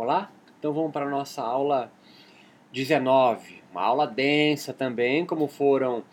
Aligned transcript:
Olá? 0.00 0.30
Então 0.56 0.72
vamos 0.72 0.92
para 0.92 1.06
a 1.06 1.10
nossa 1.10 1.42
aula 1.42 1.90
19. 2.72 3.64
Uma 3.72 3.82
aula 3.82 4.06
densa 4.06 4.72
também, 4.72 5.26
como 5.26 5.48
foram 5.48 6.04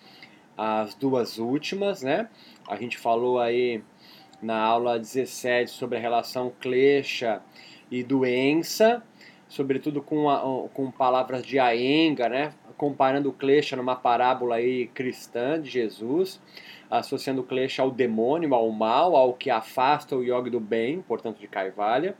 as 0.57 0.95
duas 0.95 1.37
últimas, 1.37 2.01
né? 2.01 2.27
A 2.67 2.77
gente 2.77 2.97
falou 2.97 3.39
aí 3.39 3.83
na 4.41 4.59
aula 4.59 4.97
17 4.97 5.69
sobre 5.69 5.99
a 5.99 6.01
relação 6.01 6.51
cleixa 6.59 7.43
e 7.91 8.01
doença, 8.01 9.03
sobretudo 9.47 10.01
com, 10.01 10.31
a, 10.31 10.67
com 10.69 10.89
palavras 10.89 11.45
de 11.45 11.59
Aenga, 11.59 12.27
né? 12.27 12.53
Comparando 12.77 13.29
o 13.29 13.33
cleixa 13.33 13.75
numa 13.75 13.95
parábola 13.95 14.55
aí 14.55 14.87
cristã 14.95 15.61
de 15.61 15.69
Jesus, 15.69 16.41
associando 16.89 17.41
o 17.41 17.45
cleixa 17.45 17.83
ao 17.83 17.91
demônio, 17.91 18.51
ao 18.55 18.67
mal, 18.71 19.15
ao 19.15 19.31
que 19.35 19.51
afasta 19.51 20.15
o 20.15 20.23
yoga 20.23 20.49
do 20.49 20.59
bem, 20.59 21.03
portanto 21.03 21.37
de 21.37 21.47
Kaivalya. 21.47 22.15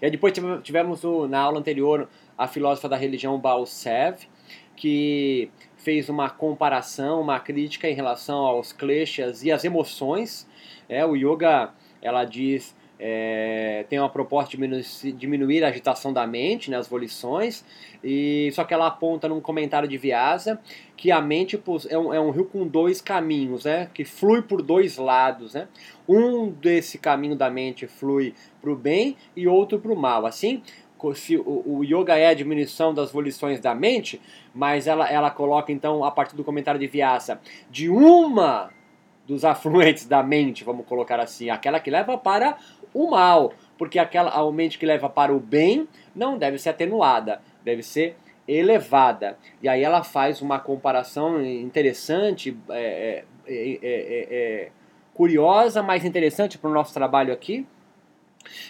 E 0.00 0.10
depois 0.10 0.32
tivemos 0.62 1.02
na 1.28 1.40
aula 1.40 1.58
anterior 1.58 2.08
a 2.36 2.46
filósofa 2.46 2.88
da 2.88 2.96
religião 2.96 3.38
Baal 3.38 3.66
Sev, 3.66 4.22
que 4.76 5.50
fez 5.76 6.08
uma 6.08 6.30
comparação, 6.30 7.20
uma 7.20 7.38
crítica 7.38 7.88
em 7.88 7.94
relação 7.94 8.38
aos 8.38 8.72
kleshas 8.72 9.44
e 9.44 9.52
as 9.52 9.64
emoções. 9.64 10.48
É, 10.88 11.04
o 11.04 11.14
yoga, 11.14 11.72
ela 12.00 12.24
diz, 12.24 12.74
é, 13.06 13.84
tem 13.90 13.98
uma 13.98 14.08
proposta 14.08 14.56
de 14.56 15.12
diminuir, 15.12 15.62
a 15.62 15.68
agitação 15.68 16.10
da 16.10 16.26
mente, 16.26 16.70
né, 16.70 16.78
as 16.78 16.88
volições, 16.88 17.62
e 18.02 18.50
só 18.54 18.64
que 18.64 18.72
ela 18.72 18.86
aponta 18.86 19.28
num 19.28 19.42
comentário 19.42 19.86
de 19.86 19.98
Vyasa 19.98 20.58
que 20.96 21.10
a 21.10 21.20
mente 21.20 21.62
é 21.90 21.98
um, 21.98 22.14
é 22.14 22.18
um 22.18 22.30
rio 22.30 22.46
com 22.46 22.66
dois 22.66 23.02
caminhos, 23.02 23.66
né, 23.66 23.90
que 23.92 24.06
flui 24.06 24.40
por 24.40 24.62
dois 24.62 24.96
lados. 24.96 25.52
Né? 25.52 25.68
Um 26.08 26.48
desse 26.48 26.96
caminho 26.96 27.36
da 27.36 27.50
mente 27.50 27.86
flui 27.86 28.32
para 28.62 28.70
o 28.70 28.76
bem 28.76 29.18
e 29.36 29.46
outro 29.46 29.78
para 29.78 29.92
o 29.92 29.96
mal. 29.96 30.24
Assim, 30.24 30.62
se 31.14 31.36
o, 31.36 31.62
o, 31.66 31.84
yoga 31.84 32.16
é 32.16 32.28
a 32.28 32.34
diminuição 32.34 32.94
das 32.94 33.12
volições 33.12 33.60
da 33.60 33.74
mente, 33.74 34.18
mas 34.54 34.86
ela, 34.86 35.06
ela 35.10 35.30
coloca 35.30 35.70
então, 35.70 36.02
a 36.02 36.10
partir 36.10 36.34
do 36.36 36.42
comentário 36.42 36.80
de 36.80 36.86
Vyasa, 36.86 37.38
de 37.70 37.90
uma 37.90 38.70
dos 39.26 39.44
afluentes 39.44 40.06
da 40.06 40.22
mente, 40.22 40.64
vamos 40.64 40.86
colocar 40.86 41.20
assim, 41.20 41.50
aquela 41.50 41.80
que 41.80 41.90
leva 41.90 42.16
para 42.16 42.56
o 42.94 43.10
mal, 43.10 43.52
porque 43.76 43.98
aquela 43.98 44.30
a 44.30 44.52
mente 44.52 44.78
que 44.78 44.86
leva 44.86 45.10
para 45.10 45.34
o 45.34 45.40
bem 45.40 45.88
não 46.14 46.38
deve 46.38 46.56
ser 46.58 46.70
atenuada, 46.70 47.42
deve 47.64 47.82
ser 47.82 48.16
elevada. 48.46 49.36
E 49.60 49.68
aí 49.68 49.82
ela 49.82 50.04
faz 50.04 50.40
uma 50.40 50.58
comparação 50.60 51.44
interessante, 51.44 52.56
é, 52.70 53.24
é, 53.46 53.78
é, 53.82 54.28
é 54.30 54.70
curiosa, 55.12 55.82
mas 55.82 56.04
interessante 56.04 56.56
para 56.56 56.70
o 56.70 56.72
nosso 56.72 56.94
trabalho 56.94 57.32
aqui, 57.32 57.66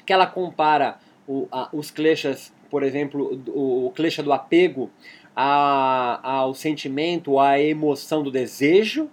que 0.07 0.13
ela 0.13 0.27
compara 0.27 0.99
o, 1.27 1.49
a, 1.51 1.69
os 1.73 1.91
kleshas, 1.91 2.53
por 2.71 2.83
exemplo, 2.83 3.41
o, 3.49 3.87
o 3.87 3.91
klesha 3.91 4.23
do 4.23 4.33
apego 4.33 4.91
a, 5.35 6.21
ao 6.23 6.55
sentimento, 6.55 7.41
à 7.41 7.59
emoção 7.59 8.23
do 8.23 8.31
desejo, 8.31 9.11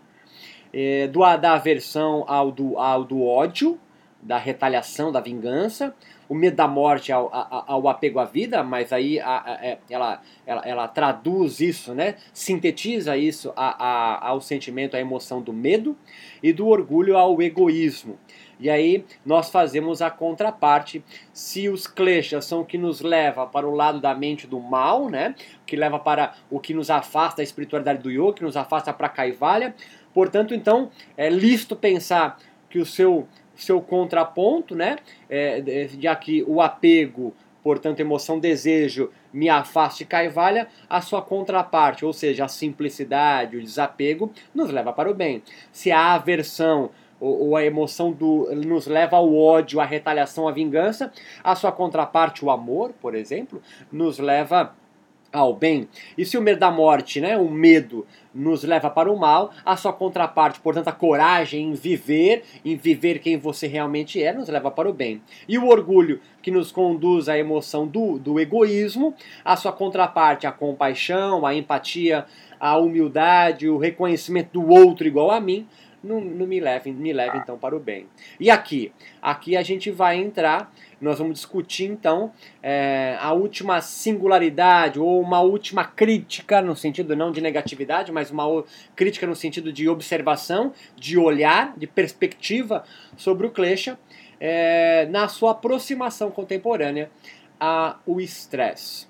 é, 0.74 1.08
do, 1.08 1.20
da 1.38 1.54
aversão 1.54 2.24
ao 2.28 2.52
do, 2.52 2.78
ao 2.78 3.04
do 3.04 3.24
ódio, 3.24 3.80
da 4.22 4.38
retaliação, 4.38 5.12
da 5.12 5.20
vingança, 5.20 5.94
o 6.30 6.36
medo 6.36 6.56
da 6.56 6.68
morte 6.68 7.12
ao, 7.12 7.34
ao, 7.34 7.64
ao 7.68 7.90
apego 7.90 8.20
à 8.20 8.26
vida, 8.26 8.64
mas 8.64 8.94
aí 8.94 9.20
a, 9.20 9.44
a, 9.46 9.66
é, 9.66 9.78
ela, 9.90 10.22
ela, 10.46 10.62
ela, 10.66 10.88
traduz 10.88 11.60
isso, 11.60 11.94
né? 11.94 12.16
sintetiza 12.32 13.18
isso 13.18 13.52
a, 13.56 14.28
ao 14.28 14.40
sentimento, 14.40 14.96
à 14.96 15.00
emoção 15.00 15.42
do 15.42 15.52
medo, 15.52 15.98
e 16.42 16.54
do 16.54 16.68
orgulho 16.68 17.18
ao 17.18 17.42
egoísmo. 17.42 18.18
E 18.62 18.70
aí 18.70 19.04
nós 19.26 19.50
fazemos 19.50 20.04
a 20.04 20.12
contraparte. 20.12 21.04
Se 21.34 21.68
os 21.68 21.88
kleshas 21.88 22.46
são 22.46 22.62
o 22.62 22.66
que 22.66 22.78
nos 22.78 23.02
leva 23.02 23.48
para 23.48 23.68
o 23.68 23.74
lado 23.74 24.00
da 24.00 24.14
mente 24.14 24.46
do 24.46 24.60
mal, 24.60 25.10
né? 25.10 25.34
que 25.66 25.76
leva 25.76 25.98
para 25.98 26.36
o 26.50 26.60
que 26.60 26.74
nos 26.74 26.92
afasta 26.92 27.38
da 27.38 27.44
espiritualidade 27.44 28.04
do 28.04 28.12
yoga, 28.12 28.34
que 28.34 28.44
nos 28.44 28.56
afasta 28.56 28.94
para 28.94 29.08
a 29.08 29.10
kaivalya. 29.10 29.76
Portanto, 30.14 30.54
então, 30.54 30.92
é 31.18 31.28
lícito 31.28 31.76
pensar 31.76 32.38
que 32.70 32.78
o 32.78 32.86
seu, 32.86 33.28
seu 33.64 33.82
contraponto, 33.82 34.76
né? 34.76 34.98
É, 35.30 35.88
já 36.00 36.16
que 36.16 36.44
o 36.44 36.62
apego 36.62 37.34
portanto, 37.64 38.00
emoção, 38.00 38.40
desejo, 38.40 39.12
me 39.32 39.48
afaste 39.48 40.00
de 40.00 40.10
Kaivalya, 40.10 40.68
a 40.90 41.00
sua 41.00 41.22
contraparte, 41.22 42.04
ou 42.04 42.12
seja, 42.12 42.46
a 42.46 42.48
simplicidade, 42.48 43.56
o 43.56 43.62
desapego, 43.62 44.32
nos 44.52 44.72
leva 44.72 44.92
para 44.92 45.12
o 45.12 45.14
bem. 45.14 45.44
Se 45.72 45.92
a 45.92 46.14
aversão 46.14 46.90
ou 47.22 47.56
a 47.56 47.64
emoção 47.64 48.12
do 48.12 48.50
nos 48.56 48.88
leva 48.88 49.16
ao 49.16 49.36
ódio, 49.36 49.80
à 49.80 49.86
retaliação, 49.86 50.48
à 50.48 50.52
vingança. 50.52 51.14
A 51.44 51.56
sua 51.56 51.72
contraparte, 51.72 52.44
o 52.44 52.50
amor, 52.50 52.94
por 53.00 53.14
exemplo, 53.14 53.62
nos 53.92 54.18
leva 54.18 54.74
ao 55.32 55.54
bem. 55.54 55.88
E 56.18 56.26
se 56.26 56.38
o 56.38 56.42
medo 56.42 56.60
da 56.60 56.72
morte, 56.72 57.22
né, 57.22 57.38
o 57.38 57.50
medo, 57.50 58.06
nos 58.34 58.64
leva 58.64 58.90
para 58.90 59.12
o 59.12 59.18
mal, 59.18 59.52
a 59.66 59.76
sua 59.76 59.92
contraparte, 59.92 60.60
portanto, 60.60 60.88
a 60.88 60.94
coragem 60.94 61.70
em 61.70 61.74
viver, 61.74 62.44
em 62.64 62.76
viver 62.76 63.20
quem 63.20 63.38
você 63.38 63.68
realmente 63.68 64.22
é, 64.22 64.34
nos 64.34 64.48
leva 64.48 64.72
para 64.72 64.90
o 64.90 64.94
bem. 64.94 65.22
E 65.48 65.58
o 65.58 65.68
orgulho, 65.68 66.20
que 66.42 66.52
nos 66.52 66.72
conduz 66.72 67.30
à 67.30 67.38
emoção 67.38 67.86
do, 67.86 68.18
do 68.18 68.40
egoísmo, 68.40 69.14
a 69.44 69.56
sua 69.56 69.72
contraparte, 69.72 70.48
a 70.48 70.52
compaixão, 70.52 71.46
a 71.46 71.54
empatia, 71.54 72.26
a 72.60 72.78
humildade, 72.78 73.68
o 73.68 73.78
reconhecimento 73.78 74.54
do 74.54 74.70
outro 74.70 75.08
igual 75.08 75.32
a 75.32 75.40
mim, 75.40 75.68
não, 76.04 76.20
não 76.20 76.48
me 76.48 76.60
leve, 76.60 76.92
me 76.92 77.14
leve 77.14 77.38
então 77.38 77.58
para 77.58 77.76
o 77.76 77.80
bem. 77.80 78.08
E 78.40 78.50
aqui? 78.50 78.92
Aqui 79.22 79.56
a 79.56 79.62
gente 79.62 79.92
vai 79.92 80.18
entrar, 80.18 80.74
nós 81.00 81.20
vamos 81.20 81.36
discutir 81.36 81.86
então 81.86 82.32
é, 82.62 83.18
a 83.20 83.34
última 83.34 83.82
singularidade 83.82 85.00
ou 85.00 85.22
uma 85.22 85.42
última 85.42 85.84
crítica, 85.84 86.62
no 86.62 86.76
sentido 86.76 87.16
não 87.16 87.32
de 87.32 87.42
negatividade, 87.42 88.12
mas 88.12 88.32
uma 88.32 88.64
crítica 88.96 89.28
no 89.28 89.36
sentido 89.36 89.72
de 89.72 89.88
observação, 89.88 90.74
de 90.96 91.18
olhar, 91.18 91.78
de 91.78 91.86
perspectiva 91.86 92.84
sobre 93.16 93.46
o 93.46 93.52
Klesha 93.52 93.98
é, 94.40 95.06
na 95.06 95.28
sua 95.28 95.52
aproximação 95.52 96.32
contemporânea 96.32 97.12
ao 97.60 98.20
estresse. 98.20 99.08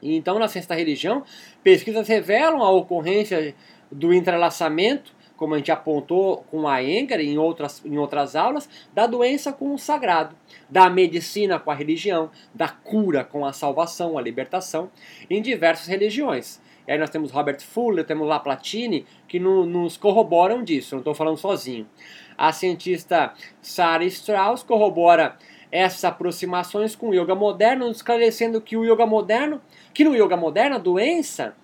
Então, 0.00 0.38
na 0.38 0.46
ciência 0.46 0.68
da 0.68 0.76
religião, 0.76 1.24
pesquisas 1.62 2.06
revelam 2.06 2.62
a 2.62 2.70
ocorrência 2.70 3.52
do 3.90 4.12
entrelaçamento 4.12 5.17
como 5.38 5.54
a 5.54 5.56
gente 5.58 5.70
apontou 5.70 6.44
com 6.50 6.68
a 6.68 6.82
Enger 6.82 7.20
em 7.20 7.38
outras, 7.38 7.82
em 7.84 7.96
outras 7.96 8.34
aulas, 8.36 8.68
da 8.92 9.06
doença 9.06 9.52
com 9.52 9.72
o 9.72 9.78
sagrado, 9.78 10.36
da 10.68 10.90
medicina 10.90 11.58
com 11.60 11.70
a 11.70 11.74
religião, 11.74 12.30
da 12.52 12.68
cura 12.68 13.24
com 13.24 13.46
a 13.46 13.52
salvação, 13.52 14.18
a 14.18 14.20
libertação, 14.20 14.90
em 15.30 15.40
diversas 15.40 15.86
religiões. 15.86 16.60
E 16.86 16.92
aí 16.92 16.98
nós 16.98 17.10
temos 17.10 17.30
Robert 17.30 17.60
Fuller, 17.60 18.04
temos 18.04 18.26
Laplatine, 18.26 19.06
que 19.28 19.38
no, 19.38 19.64
nos 19.64 19.96
corroboram 19.96 20.64
disso, 20.64 20.96
não 20.96 21.00
estou 21.00 21.14
falando 21.14 21.36
sozinho. 21.36 21.88
A 22.36 22.52
cientista 22.52 23.32
Sarah 23.62 24.04
Strauss 24.06 24.62
corrobora 24.62 25.36
essas 25.70 26.04
aproximações 26.04 26.96
com 26.96 27.10
o 27.10 27.14
yoga 27.14 27.34
moderno, 27.34 27.90
esclarecendo 27.90 28.60
que 28.60 28.76
o 28.76 28.84
yoga 28.84 29.06
moderno, 29.06 29.60
que 29.92 30.02
no 30.02 30.16
yoga 30.16 30.36
moderno 30.36 30.76
a 30.76 30.78
doença 30.78 31.54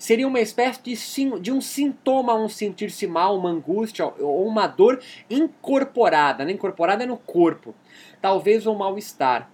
seria 0.00 0.26
uma 0.26 0.40
espécie 0.40 0.80
de, 0.82 1.40
de 1.40 1.52
um 1.52 1.60
sintoma, 1.60 2.34
um 2.34 2.48
sentir-se 2.48 3.06
mal, 3.06 3.36
uma 3.36 3.50
angústia 3.50 4.06
ou 4.06 4.46
uma 4.46 4.66
dor 4.66 4.98
incorporada, 5.28 6.42
né? 6.42 6.52
incorporada 6.52 7.04
no 7.04 7.18
corpo, 7.18 7.74
talvez 8.20 8.66
um 8.66 8.74
mal-estar. 8.74 9.50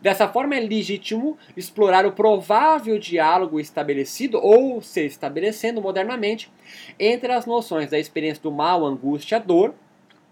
Dessa 0.00 0.28
forma, 0.28 0.54
é 0.54 0.60
legítimo 0.60 1.36
explorar 1.56 2.06
o 2.06 2.12
provável 2.12 2.98
diálogo 3.00 3.58
estabelecido 3.58 4.38
ou 4.38 4.80
se 4.80 5.04
estabelecendo 5.04 5.82
modernamente 5.82 6.50
entre 6.98 7.32
as 7.32 7.44
noções 7.44 7.90
da 7.90 7.98
experiência 7.98 8.42
do 8.42 8.52
mal, 8.52 8.86
angústia, 8.86 9.40
dor, 9.40 9.74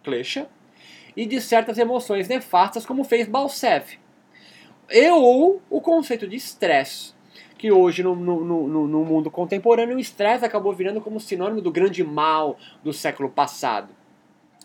klesha, 0.05 0.49
e 1.17 1.27
de 1.27 1.41
certas 1.41 1.77
emoções 1.79 2.29
nefastas, 2.29 2.87
como 2.87 3.03
fez 3.03 3.27
Balsev. 3.27 3.99
E 4.89 5.11
ou 5.11 5.61
o 5.69 5.81
conceito 5.81 6.29
de 6.29 6.37
estresse, 6.37 7.13
que 7.59 7.73
hoje 7.73 8.03
no, 8.03 8.15
no, 8.15 8.45
no, 8.45 8.87
no 8.87 9.05
mundo 9.05 9.31
contemporâneo 9.31 9.97
o 9.97 10.01
estresse 10.01 10.45
acabou 10.45 10.73
virando 10.73 11.01
como 11.01 11.21
sinônimo 11.21 11.61
do 11.61 11.71
grande 11.71 12.05
mal 12.05 12.57
do 12.83 12.93
século 12.93 13.29
passado. 13.29 13.93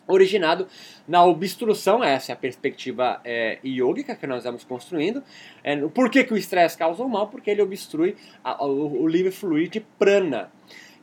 Originado 0.06 0.68
na 1.08 1.24
obstrução, 1.24 2.04
essa 2.04 2.32
é 2.32 2.34
a 2.34 2.36
perspectiva 2.36 3.22
é, 3.24 3.58
yógica 3.66 4.16
que 4.16 4.28
nós 4.28 4.44
vamos 4.44 4.64
construindo. 4.64 5.24
É, 5.64 5.78
por 5.88 6.10
que, 6.10 6.24
que 6.26 6.34
o 6.34 6.38
estresse 6.38 6.78
causa 6.78 7.04
o 7.04 7.10
mal? 7.10 7.28
Porque 7.28 7.50
ele 7.50 7.62
obstrui 7.62 8.16
a, 8.44 8.66
o, 8.66 9.04
o 9.04 9.08
livre 9.08 9.32
fluir 9.32 9.70
de 9.70 9.80
prana 9.80 10.52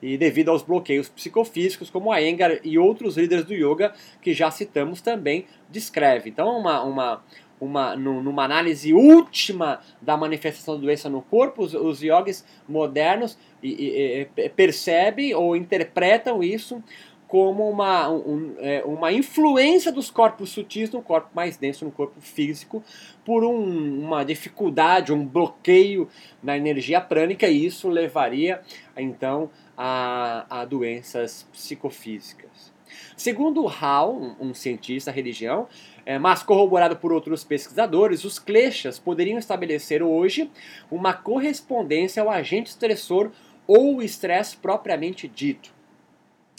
e 0.02 0.16
devido 0.16 0.50
aos 0.50 0.62
bloqueios 0.62 1.08
psicofísicos, 1.08 1.90
como 1.90 2.12
a 2.12 2.22
Engar 2.22 2.60
e 2.64 2.78
outros 2.78 3.16
líderes 3.16 3.44
do 3.44 3.54
yoga 3.54 3.92
que 4.20 4.32
já 4.32 4.50
citamos 4.50 5.00
também 5.00 5.46
descreve. 5.68 6.30
Então, 6.30 6.58
uma, 6.58 6.82
uma, 6.82 7.24
uma, 7.60 7.94
numa 7.94 8.44
análise 8.44 8.92
última 8.92 9.80
da 10.00 10.16
manifestação 10.16 10.76
da 10.76 10.80
doença 10.80 11.08
no 11.10 11.22
corpo, 11.22 11.62
os, 11.62 11.74
os 11.74 12.02
yogis 12.02 12.44
modernos 12.68 13.38
e, 13.62 13.68
e, 13.68 14.28
e, 14.36 14.48
percebem 14.48 15.34
ou 15.34 15.54
interpretam 15.54 16.42
isso 16.42 16.82
como 17.30 17.70
uma, 17.70 18.10
um, 18.10 18.56
é, 18.58 18.82
uma 18.84 19.12
influência 19.12 19.92
dos 19.92 20.10
corpos 20.10 20.50
sutis 20.50 20.90
no 20.90 21.00
corpo 21.00 21.28
mais 21.32 21.56
denso, 21.56 21.84
no 21.84 21.92
corpo 21.92 22.20
físico, 22.20 22.82
por 23.24 23.44
um, 23.44 24.00
uma 24.04 24.24
dificuldade, 24.24 25.12
um 25.12 25.24
bloqueio 25.24 26.08
na 26.42 26.56
energia 26.56 27.00
prânica, 27.00 27.46
e 27.46 27.64
isso 27.64 27.88
levaria 27.88 28.60
então 28.96 29.48
a, 29.76 30.44
a 30.50 30.64
doenças 30.64 31.46
psicofísicas. 31.52 32.72
Segundo 33.16 33.64
Hall, 33.66 34.20
um, 34.20 34.48
um 34.48 34.54
cientista 34.54 35.12
religião, 35.12 35.68
é, 35.89 35.89
mas 36.18 36.42
corroborado 36.42 36.96
por 36.96 37.12
outros 37.12 37.44
pesquisadores, 37.44 38.24
os 38.24 38.38
kleshas 38.38 38.98
poderiam 38.98 39.38
estabelecer 39.38 40.02
hoje 40.02 40.50
uma 40.90 41.12
correspondência 41.12 42.22
ao 42.22 42.30
agente 42.30 42.70
estressor 42.70 43.30
ou 43.66 44.02
estresse 44.02 44.56
propriamente 44.56 45.28
dito. 45.28 45.72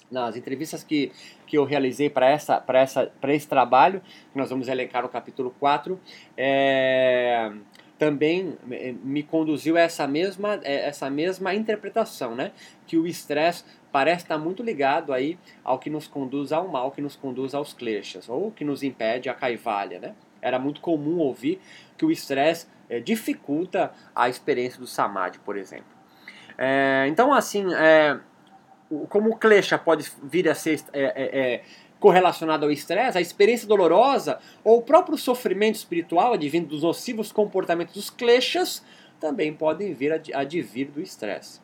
Nas 0.10 0.36
entrevistas 0.36 0.84
que, 0.84 1.12
que 1.48 1.58
eu 1.58 1.64
realizei 1.64 2.10
para 2.10 2.30
essa, 2.30 2.64
essa, 2.68 3.12
esse 3.30 3.48
trabalho, 3.48 4.02
que 4.32 4.38
nós 4.38 4.50
vamos 4.50 4.68
elencar 4.68 5.04
no 5.04 5.10
capítulo 5.10 5.56
4, 5.60 6.00
é, 6.36 7.52
também 8.02 8.58
me 9.04 9.22
conduziu 9.22 9.78
a 9.78 9.82
essa 9.82 10.08
mesma, 10.08 10.60
é, 10.64 10.88
essa 10.88 11.08
mesma 11.08 11.54
interpretação, 11.54 12.36
né? 12.36 12.52
que 12.88 12.98
o 12.98 13.06
estresse 13.06 13.64
parece 13.92 14.24
estar 14.24 14.40
muito 14.40 14.64
ligado 14.64 15.14
aí 15.14 15.38
ao 15.64 15.78
que 15.78 15.88
nos 15.88 16.08
conduz 16.08 16.52
ao 16.52 16.68
mal, 16.68 16.90
que 16.90 17.00
nos 17.00 17.16
conduz 17.16 17.54
aos 17.54 17.76
kleshas, 17.76 18.28
ou 18.28 18.50
que 18.50 18.66
nos 18.66 18.82
impede 18.82 19.30
a 19.30 19.36
caivalha. 19.36 20.00
Né? 20.00 20.16
Era 20.42 20.58
muito 20.58 20.82
comum 20.82 21.20
ouvir 21.20 21.62
que 21.96 22.04
o 22.04 22.10
estresse 22.10 22.66
é, 22.90 23.00
dificulta 23.00 23.92
a 24.16 24.28
experiência 24.28 24.80
do 24.80 24.88
samadhi, 24.88 25.38
por 25.38 25.56
exemplo. 25.56 25.94
É, 26.58 27.06
então, 27.08 27.32
assim, 27.32 27.72
é, 27.76 28.20
como 29.10 29.30
o 29.30 29.38
klesha 29.38 29.78
pode 29.78 30.12
vir 30.24 30.50
a 30.50 30.56
ser 30.56 30.82
é, 30.92 31.04
é, 31.04 31.64
correlacionado 32.02 32.66
ao 32.66 32.72
estresse, 32.72 33.18
a 33.18 33.22
experiência 33.22 33.68
dolorosa 33.68 34.40
ou 34.64 34.80
o 34.80 34.82
próprio 34.82 35.18
sofrimento 35.18 35.76
espiritual 35.76 36.34
advindo 36.34 36.68
dos 36.68 36.82
nocivos 36.82 37.32
comportamentos 37.32 37.94
dos 37.94 38.10
kleshas 38.10 38.84
também 39.20 39.54
podem 39.54 39.94
vir 39.94 40.12
a 40.12 40.40
advir 40.40 40.88
do 40.88 41.00
estresse. 41.00 41.62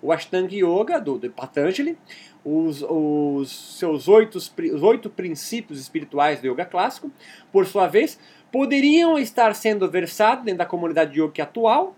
O 0.00 0.12
Ashtanga 0.12 0.54
Yoga, 0.54 1.00
do, 1.00 1.18
do 1.18 1.30
Patanjali, 1.30 1.98
os, 2.44 2.82
os 2.82 3.78
seus 3.78 4.08
oito, 4.08 4.36
os 4.36 4.82
oito 4.82 5.10
princípios 5.10 5.80
espirituais 5.80 6.40
do 6.40 6.46
yoga 6.46 6.66
clássico, 6.66 7.10
por 7.50 7.66
sua 7.66 7.88
vez, 7.88 8.20
poderiam 8.52 9.18
estar 9.18 9.54
sendo 9.54 9.90
versados 9.90 10.44
dentro 10.44 10.58
da 10.58 10.66
comunidade 10.66 11.18
yoga 11.20 11.42
atual, 11.42 11.96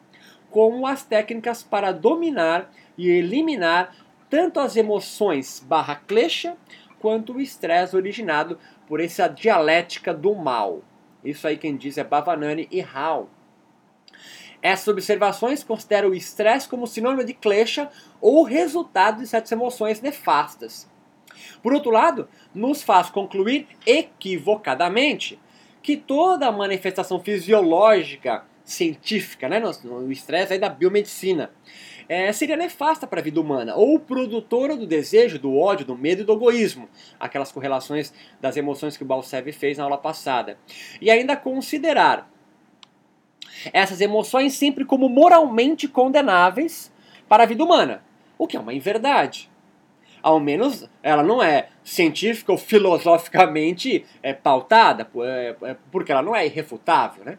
como 0.49 0.87
as 0.87 1.05
técnicas 1.05 1.63
para 1.63 1.93
dominar 1.93 2.73
e 2.97 3.09
eliminar 3.09 3.95
tanto 4.31 4.61
as 4.61 4.77
emoções 4.77 5.63
barra 5.67 5.97
klesha, 5.97 6.57
quanto 7.01 7.33
o 7.33 7.41
estresse 7.41 7.97
originado 7.97 8.59
por 8.87 9.01
essa 9.01 9.27
dialética 9.27 10.15
do 10.15 10.35
mal. 10.35 10.83
Isso 11.25 11.49
aí 11.49 11.57
quem 11.57 11.77
diz 11.77 11.99
é 11.99 12.05
Bavanani 12.05 12.69
e 12.71 12.81
Hall. 12.81 13.29
Essas 14.63 14.89
observações 14.89 15.65
consideram 15.65 16.11
o 16.11 16.15
estresse 16.15 16.69
como 16.69 16.87
sinônimo 16.87 17.25
de 17.25 17.33
klesha 17.33 17.91
ou 18.21 18.43
resultado 18.43 19.21
de 19.21 19.27
certas 19.27 19.51
emoções 19.51 20.01
nefastas. 20.01 20.89
Por 21.63 21.73
outro 21.73 21.91
lado, 21.91 22.29
nos 22.55 22.83
faz 22.83 23.09
concluir 23.09 23.67
equivocadamente 23.87 25.39
que 25.83 25.97
toda 25.97 26.53
manifestação 26.53 27.21
fisiológica 27.21 28.45
científica, 28.63 29.49
né, 29.49 29.61
no 29.83 30.13
estresse 30.13 30.53
aí 30.53 30.59
da 30.59 30.69
biomedicina, 30.69 31.51
é, 32.11 32.33
seria 32.33 32.57
nefasta 32.57 33.07
para 33.07 33.21
a 33.21 33.23
vida 33.23 33.41
humana, 33.41 33.77
ou 33.77 34.01
produtora 34.01 34.77
do 34.77 34.85
desejo, 34.85 35.39
do 35.39 35.57
ódio, 35.57 35.87
do 35.87 35.97
medo 35.97 36.23
e 36.23 36.25
do 36.25 36.33
egoísmo, 36.33 36.89
aquelas 37.21 37.53
correlações 37.53 38.13
das 38.41 38.57
emoções 38.57 38.97
que 38.97 39.05
o 39.05 39.07
Balsev 39.07 39.53
fez 39.53 39.79
na 39.79 39.85
aula 39.85 39.97
passada. 39.97 40.59
E 41.01 41.09
ainda 41.09 41.37
considerar 41.37 42.29
essas 43.73 44.01
emoções 44.01 44.55
sempre 44.55 44.85
como 44.85 45.09
moralmente 45.09 45.87
condenáveis 45.87 46.93
para 47.29 47.45
a 47.45 47.47
vida 47.47 47.63
humana, 47.63 48.03
o 48.37 48.45
que 48.49 48.57
é 48.57 48.61
uma 48.61 48.75
inverdade. 48.75 49.49
Ao 50.21 50.41
menos 50.41 50.91
ela 51.05 51.23
não 51.23 51.41
é 51.41 51.69
científica 51.85 52.51
ou 52.51 52.59
filosoficamente 52.59 54.05
é, 54.21 54.35
pautada, 54.35 55.09
é, 55.23 55.55
é, 55.63 55.77
porque 55.93 56.11
ela 56.11 56.23
não 56.23 56.35
é 56.35 56.45
irrefutável, 56.45 57.25
né? 57.25 57.39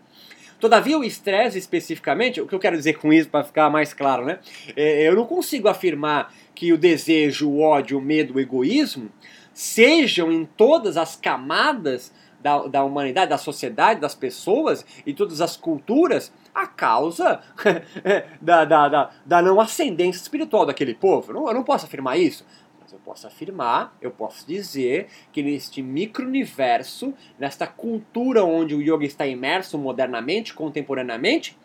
Todavia, 0.61 0.95
o 0.95 1.03
estresse 1.03 1.57
especificamente, 1.57 2.39
o 2.39 2.45
que 2.45 2.53
eu 2.53 2.59
quero 2.59 2.77
dizer 2.77 2.93
com 2.93 3.11
isso 3.11 3.27
para 3.27 3.43
ficar 3.43 3.67
mais 3.71 3.95
claro, 3.95 4.23
né? 4.23 4.37
É, 4.75 5.07
eu 5.07 5.15
não 5.15 5.25
consigo 5.25 5.67
afirmar 5.67 6.31
que 6.53 6.71
o 6.71 6.77
desejo, 6.77 7.49
o 7.49 7.61
ódio, 7.61 7.97
o 7.97 8.01
medo, 8.01 8.35
o 8.35 8.39
egoísmo 8.39 9.09
sejam 9.51 10.31
em 10.31 10.45
todas 10.45 10.97
as 10.97 11.15
camadas 11.15 12.13
da, 12.39 12.67
da 12.67 12.83
humanidade, 12.83 13.31
da 13.31 13.39
sociedade, 13.39 13.99
das 13.99 14.13
pessoas 14.13 14.85
e 15.03 15.13
todas 15.13 15.41
as 15.41 15.57
culturas 15.57 16.31
a 16.53 16.67
causa 16.67 17.41
da, 18.39 18.63
da, 18.63 18.87
da, 18.87 19.09
da 19.25 19.41
não 19.41 19.59
ascendência 19.59 20.21
espiritual 20.21 20.65
daquele 20.65 20.93
povo. 20.93 21.31
Eu 21.31 21.35
não, 21.35 21.47
eu 21.47 21.53
não 21.55 21.63
posso 21.63 21.85
afirmar 21.85 22.19
isso 22.19 22.45
eu 22.93 22.99
posso 22.99 23.27
afirmar, 23.27 23.95
eu 24.01 24.11
posso 24.11 24.47
dizer 24.47 25.07
que 25.31 25.41
neste 25.41 25.81
micro-universo, 25.81 27.13
nesta 27.39 27.65
cultura 27.67 28.43
onde 28.43 28.75
o 28.75 28.81
yoga 28.81 29.05
está 29.05 29.25
imerso 29.25 29.77
modernamente, 29.77 30.53
contemporaneamente, 30.53 31.57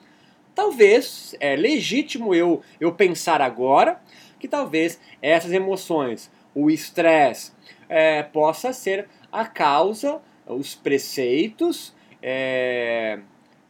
talvez 0.55 1.35
é 1.41 1.57
legítimo 1.57 2.35
eu, 2.35 2.63
eu 2.81 2.93
pensar 2.93 3.41
agora 3.41 4.01
que 4.39 4.49
talvez 4.49 5.01
essas 5.21 5.53
emoções, 5.53 6.31
o 6.55 6.71
estresse, 6.71 7.53
é, 7.89 8.23
possa 8.23 8.73
ser 8.73 9.09
a 9.31 9.45
causa, 9.45 10.21
os 10.47 10.75
preceitos 10.75 11.95
é, 12.23 13.21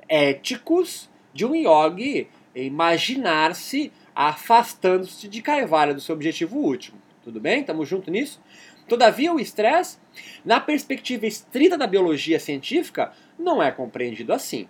éticos 0.09 1.11
de 1.33 1.45
um 1.45 1.55
yogi 1.55 2.29
imaginar-se 2.55 3.93
afastando-se 4.15 5.29
de 5.29 5.43
Kaivalya 5.43 5.93
do 5.93 6.01
seu 6.01 6.15
objetivo 6.15 6.59
último. 6.59 7.06
Tudo 7.27 7.41
bem? 7.41 7.59
Estamos 7.59 7.89
juntos 7.89 8.13
nisso? 8.13 8.41
Todavia, 8.89 9.33
o 9.33 9.41
estresse, 9.41 9.99
na 10.45 10.61
perspectiva 10.61 11.27
estrita 11.27 11.77
da 11.77 11.85
biologia 11.85 12.39
científica, 12.39 13.11
não 13.37 13.61
é 13.61 13.73
compreendido 13.73 14.33
assim. 14.33 14.69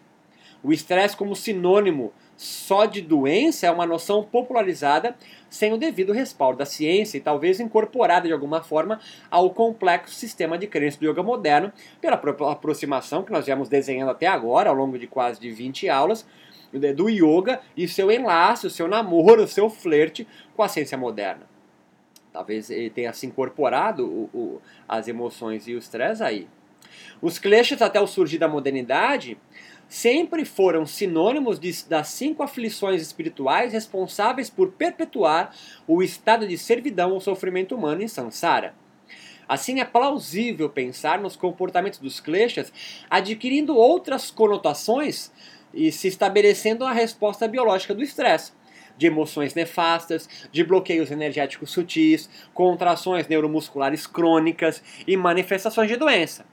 O 0.63 0.73
estresse, 0.73 1.15
como 1.15 1.37
sinônimo 1.37 2.15
só 2.35 2.87
de 2.87 3.03
doença, 3.03 3.67
é 3.67 3.71
uma 3.71 3.85
noção 3.85 4.25
popularizada 4.25 5.15
sem 5.51 5.75
o 5.75 5.77
devido 5.77 6.15
respaldo 6.15 6.57
da 6.57 6.65
ciência 6.65 7.19
e 7.19 7.21
talvez 7.21 7.61
incorporada 7.61 8.27
de 8.27 8.33
alguma 8.33 8.63
forma 8.63 9.01
ao 9.31 9.51
complexo 9.51 10.15
sistema 10.15 10.57
de 10.57 10.67
crença 10.67 10.99
do 10.99 11.05
yoga 11.05 11.23
moderno, 11.23 11.71
pela 12.01 12.19
aproximação 12.51 13.23
que 13.23 13.33
nós 13.33 13.45
viemos 13.45 13.69
desenhando 13.69 14.13
até 14.13 14.29
agora, 14.29 14.71
ao 14.71 14.75
longo 14.75 14.99
de 14.99 15.07
quase 15.07 15.39
de 15.39 15.51
20 15.51 15.91
aulas, 15.91 16.27
do 16.73 17.11
yoga 17.11 17.61
e 17.77 17.87
seu 17.87 18.11
enlace, 18.11 18.67
o 18.67 18.71
seu 18.71 18.89
namoro, 18.89 19.45
o 19.45 19.47
seu 19.47 19.69
flerte 19.69 20.27
com 20.57 20.63
a 20.63 20.69
ciência 20.69 20.97
moderna. 20.97 21.56
Talvez 22.37 22.69
ele 22.69 22.91
tenha 22.91 23.15
se 23.15 23.25
incorporado 23.25 24.05
o, 24.05 24.31
o, 24.35 24.63
as 24.87 25.09
emoções 25.09 25.67
e 25.67 25.75
o 25.75 25.79
estresse 25.79 26.23
aí. 26.23 26.47
Os 27.23 27.39
kleshas, 27.39 27.81
até 27.81 27.99
o 27.99 28.07
surgir 28.07 28.37
da 28.37 28.47
modernidade, 28.47 29.39
sempre 29.89 30.45
foram 30.45 30.85
sinônimos 30.85 31.59
de, 31.59 31.73
das 31.89 32.09
cinco 32.09 32.43
aflições 32.43 33.01
espirituais 33.01 33.73
responsáveis 33.73 34.51
por 34.51 34.73
perpetuar 34.73 35.57
o 35.89 36.03
estado 36.03 36.47
de 36.47 36.59
servidão 36.59 37.13
ou 37.13 37.23
sofrimento 37.23 37.75
humano 37.75 38.03
em 38.03 38.09
samsara. 38.09 38.75
Assim, 39.49 39.81
é 39.81 39.85
plausível 39.87 40.69
pensar 40.69 41.19
nos 41.19 41.37
comportamentos 41.37 42.01
dos 42.01 42.21
kleshas 42.21 42.71
adquirindo 43.09 43.75
outras 43.75 44.31
conotações 44.31 45.33
e 45.73 45.91
se 45.91 46.07
estabelecendo 46.09 46.85
a 46.85 46.93
resposta 46.93 47.49
biológica 47.49 47.95
do 47.95 48.03
estresse 48.03 48.53
de 48.97 49.07
emoções 49.07 49.55
nefastas, 49.55 50.49
de 50.51 50.65
bloqueios 50.65 51.11
energéticos 51.11 51.71
sutis, 51.71 52.29
contrações 52.55 53.29
neuromusculares 53.29 54.07
crônicas 54.07 54.83
e 55.07 55.17
manifestações 55.17 55.89
de 55.89 55.97
doença. 55.97 56.45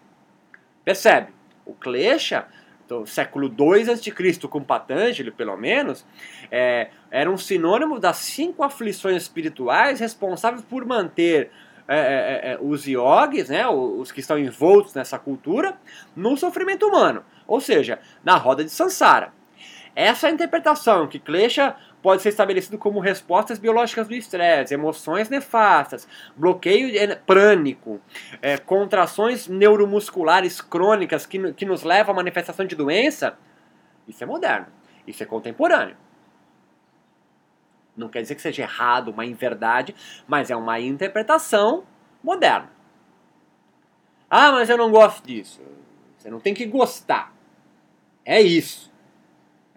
Percebe? 0.83 1.31
O 1.65 1.73
Klesha, 1.73 2.45
do 2.87 3.05
século 3.05 3.47
II 3.47 3.89
a.C., 3.89 4.47
com 4.47 4.61
Patanjali, 4.61 5.31
pelo 5.31 5.55
menos, 5.55 6.05
é, 6.51 6.89
era 7.09 7.31
um 7.31 7.37
sinônimo 7.37 7.99
das 7.99 8.17
cinco 8.17 8.63
aflições 8.63 9.21
espirituais 9.21 9.99
responsáveis 9.99 10.63
por 10.63 10.85
manter 10.85 11.51
é, 11.87 11.97
é, 11.97 11.99
é, 11.99 12.53
é 12.53 12.57
os 12.61 12.85
yogis, 12.85 13.49
né, 13.49 13.67
os 13.67 14.11
que 14.11 14.19
estão 14.19 14.37
envoltos 14.37 14.93
nessa 14.93 15.19
cultura, 15.19 15.77
no 16.15 16.35
sofrimento 16.37 16.85
humano, 16.87 17.23
ou 17.45 17.59
seja, 17.59 17.99
na 18.23 18.35
roda 18.37 18.63
de 18.63 18.69
Sansara. 18.69 19.33
Essa 19.95 20.29
interpretação 20.29 21.07
que 21.07 21.19
Klesha 21.19 21.75
pode 22.03 22.21
ser 22.21 22.29
estabelecido 22.29 22.77
como 22.77 22.99
respostas 22.99 23.57
biológicas 23.57 24.09
do 24.09 24.13
estresse, 24.13 24.73
emoções 24.73 25.29
nefastas, 25.29 26.05
bloqueio 26.35 26.91
prânico, 27.25 28.01
é, 28.41 28.57
contrações 28.57 29.47
neuromusculares 29.47 30.59
crônicas 30.59 31.25
que, 31.25 31.53
que 31.53 31.65
nos 31.65 31.83
levam 31.83 32.13
à 32.13 32.15
manifestação 32.17 32.65
de 32.65 32.75
doença, 32.75 33.37
isso 34.05 34.21
é 34.21 34.27
moderno, 34.27 34.67
isso 35.07 35.23
é 35.23 35.25
contemporâneo. 35.25 35.95
Não 37.95 38.09
quer 38.09 38.21
dizer 38.21 38.35
que 38.35 38.41
seja 38.41 38.63
errado, 38.63 39.09
uma 39.09 39.25
inverdade, 39.25 39.95
mas 40.27 40.51
é 40.51 40.55
uma 40.55 40.79
interpretação 40.81 41.85
moderna. 42.21 42.69
Ah, 44.29 44.51
mas 44.51 44.69
eu 44.69 44.77
não 44.77 44.91
gosto 44.91 45.25
disso. 45.25 45.61
Você 46.17 46.29
não 46.29 46.39
tem 46.39 46.53
que 46.53 46.65
gostar. 46.65 47.33
É 48.25 48.41
isso. 48.41 48.91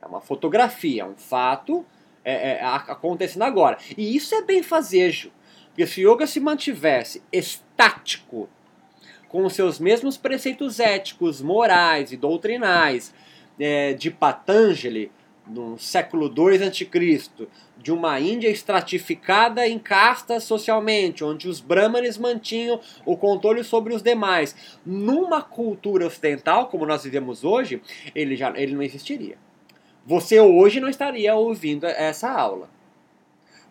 É 0.01 0.07
uma 0.07 0.21
fotografia, 0.21 1.03
é 1.03 1.05
um 1.05 1.17
fato 1.17 1.85
é, 2.27 2.59
é, 2.59 2.61
acontecendo 2.65 3.43
agora. 3.43 3.79
E 3.97 4.17
isso 4.17 4.35
é 4.35 4.43
bem 4.43 4.61
fazejo. 4.61 5.31
Porque 5.69 5.87
se 5.87 6.05
o 6.05 6.13
yoga 6.13 6.27
se 6.27 6.41
mantivesse 6.41 7.23
estático, 7.33 8.49
com 9.29 9.45
os 9.45 9.53
seus 9.53 9.79
mesmos 9.79 10.17
preceitos 10.17 10.81
éticos, 10.81 11.41
morais 11.41 12.11
e 12.11 12.17
doutrinais 12.17 13.15
é, 13.61 13.93
de 13.93 14.11
Patanjali, 14.11 15.13
no 15.47 15.79
século 15.79 16.27
II 16.27 16.65
a.C., 16.65 17.49
de 17.79 17.93
uma 17.93 18.19
Índia 18.19 18.49
estratificada 18.49 19.69
em 19.69 19.79
castas 19.79 20.43
socialmente, 20.43 21.23
onde 21.23 21.49
os 21.49 21.61
brahmanes 21.61 22.19
mantinham 22.19 22.81
o 23.05 23.17
controle 23.17 23.63
sobre 23.63 23.95
os 23.95 24.03
demais. 24.03 24.57
Numa 24.85 25.41
cultura 25.41 26.07
ocidental, 26.07 26.67
como 26.67 26.85
nós 26.85 27.05
vivemos 27.05 27.45
hoje, 27.45 27.81
ele, 28.15 28.35
já, 28.35 28.53
ele 28.57 28.75
não 28.75 28.83
existiria. 28.83 29.39
Você 30.07 30.41
hoje 30.41 30.79
não 30.79 30.89
estaria 30.89 31.35
ouvindo 31.35 31.85
essa 31.85 32.31
aula. 32.31 32.71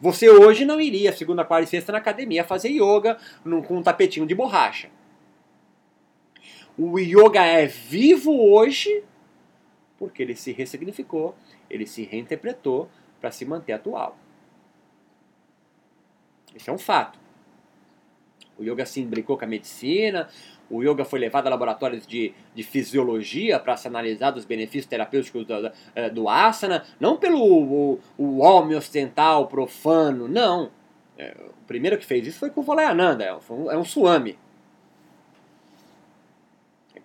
Você 0.01 0.29
hoje 0.29 0.65
não 0.65 0.81
iria, 0.81 1.13
segunda, 1.13 1.45
quarta 1.45 1.63
e 1.63 1.67
sexta, 1.67 1.93
na 1.93 1.97
academia 1.97 2.43
fazer 2.43 2.69
yoga 2.69 3.17
num, 3.43 3.61
com 3.61 3.77
um 3.77 3.81
tapetinho 3.81 4.27
de 4.27 4.35
borracha. 4.35 4.89
O 6.77 6.99
yoga 6.99 7.41
é 7.43 7.65
vivo 7.65 8.37
hoje 8.37 9.03
porque 9.97 10.21
ele 10.21 10.35
se 10.35 10.51
ressignificou, 10.51 11.35
ele 11.69 11.87
se 11.87 12.03
reinterpretou 12.03 12.89
para 13.21 13.31
se 13.31 13.45
manter 13.45 13.71
atual. 13.71 14.17
Isso 16.53 16.69
é 16.69 16.73
um 16.73 16.77
fato. 16.77 17.17
O 18.57 18.63
yoga 18.63 18.85
se 18.85 19.01
imbricou 19.01 19.37
com 19.37 19.45
a 19.45 19.47
medicina, 19.47 20.29
o 20.69 20.84
yoga 20.84 21.05
foi 21.05 21.19
levado 21.19 21.48
a 21.48 21.50
laboratórios 21.50 22.05
de, 22.05 22.34
de 22.53 22.63
fisiologia 22.63 23.60
para 23.60 23.77
se 23.77 23.88
analisar 23.88 24.31
dos 24.31 24.45
benefícios 24.45 24.86
terapêuticos 24.86 25.45
do, 25.45 25.62
do, 25.62 25.72
do 26.13 26.29
asana, 26.29 26.84
não 27.00 27.17
pelo 27.17 27.41
o, 27.41 28.00
o 28.17 28.39
homem 28.39 28.75
ocidental 28.75 29.48
profano, 29.48 30.27
não. 30.27 30.72
É, 31.17 31.36
o 31.48 31.65
primeiro 31.67 31.98
que 31.98 32.05
fez 32.05 32.27
isso 32.27 32.39
foi 32.39 32.50
com 32.50 32.62
o 32.62 32.63
Volayananda, 32.63 33.24
é 33.24 33.34
um, 33.50 33.72
é 33.72 33.77
um 33.77 33.86
suami 33.86 34.38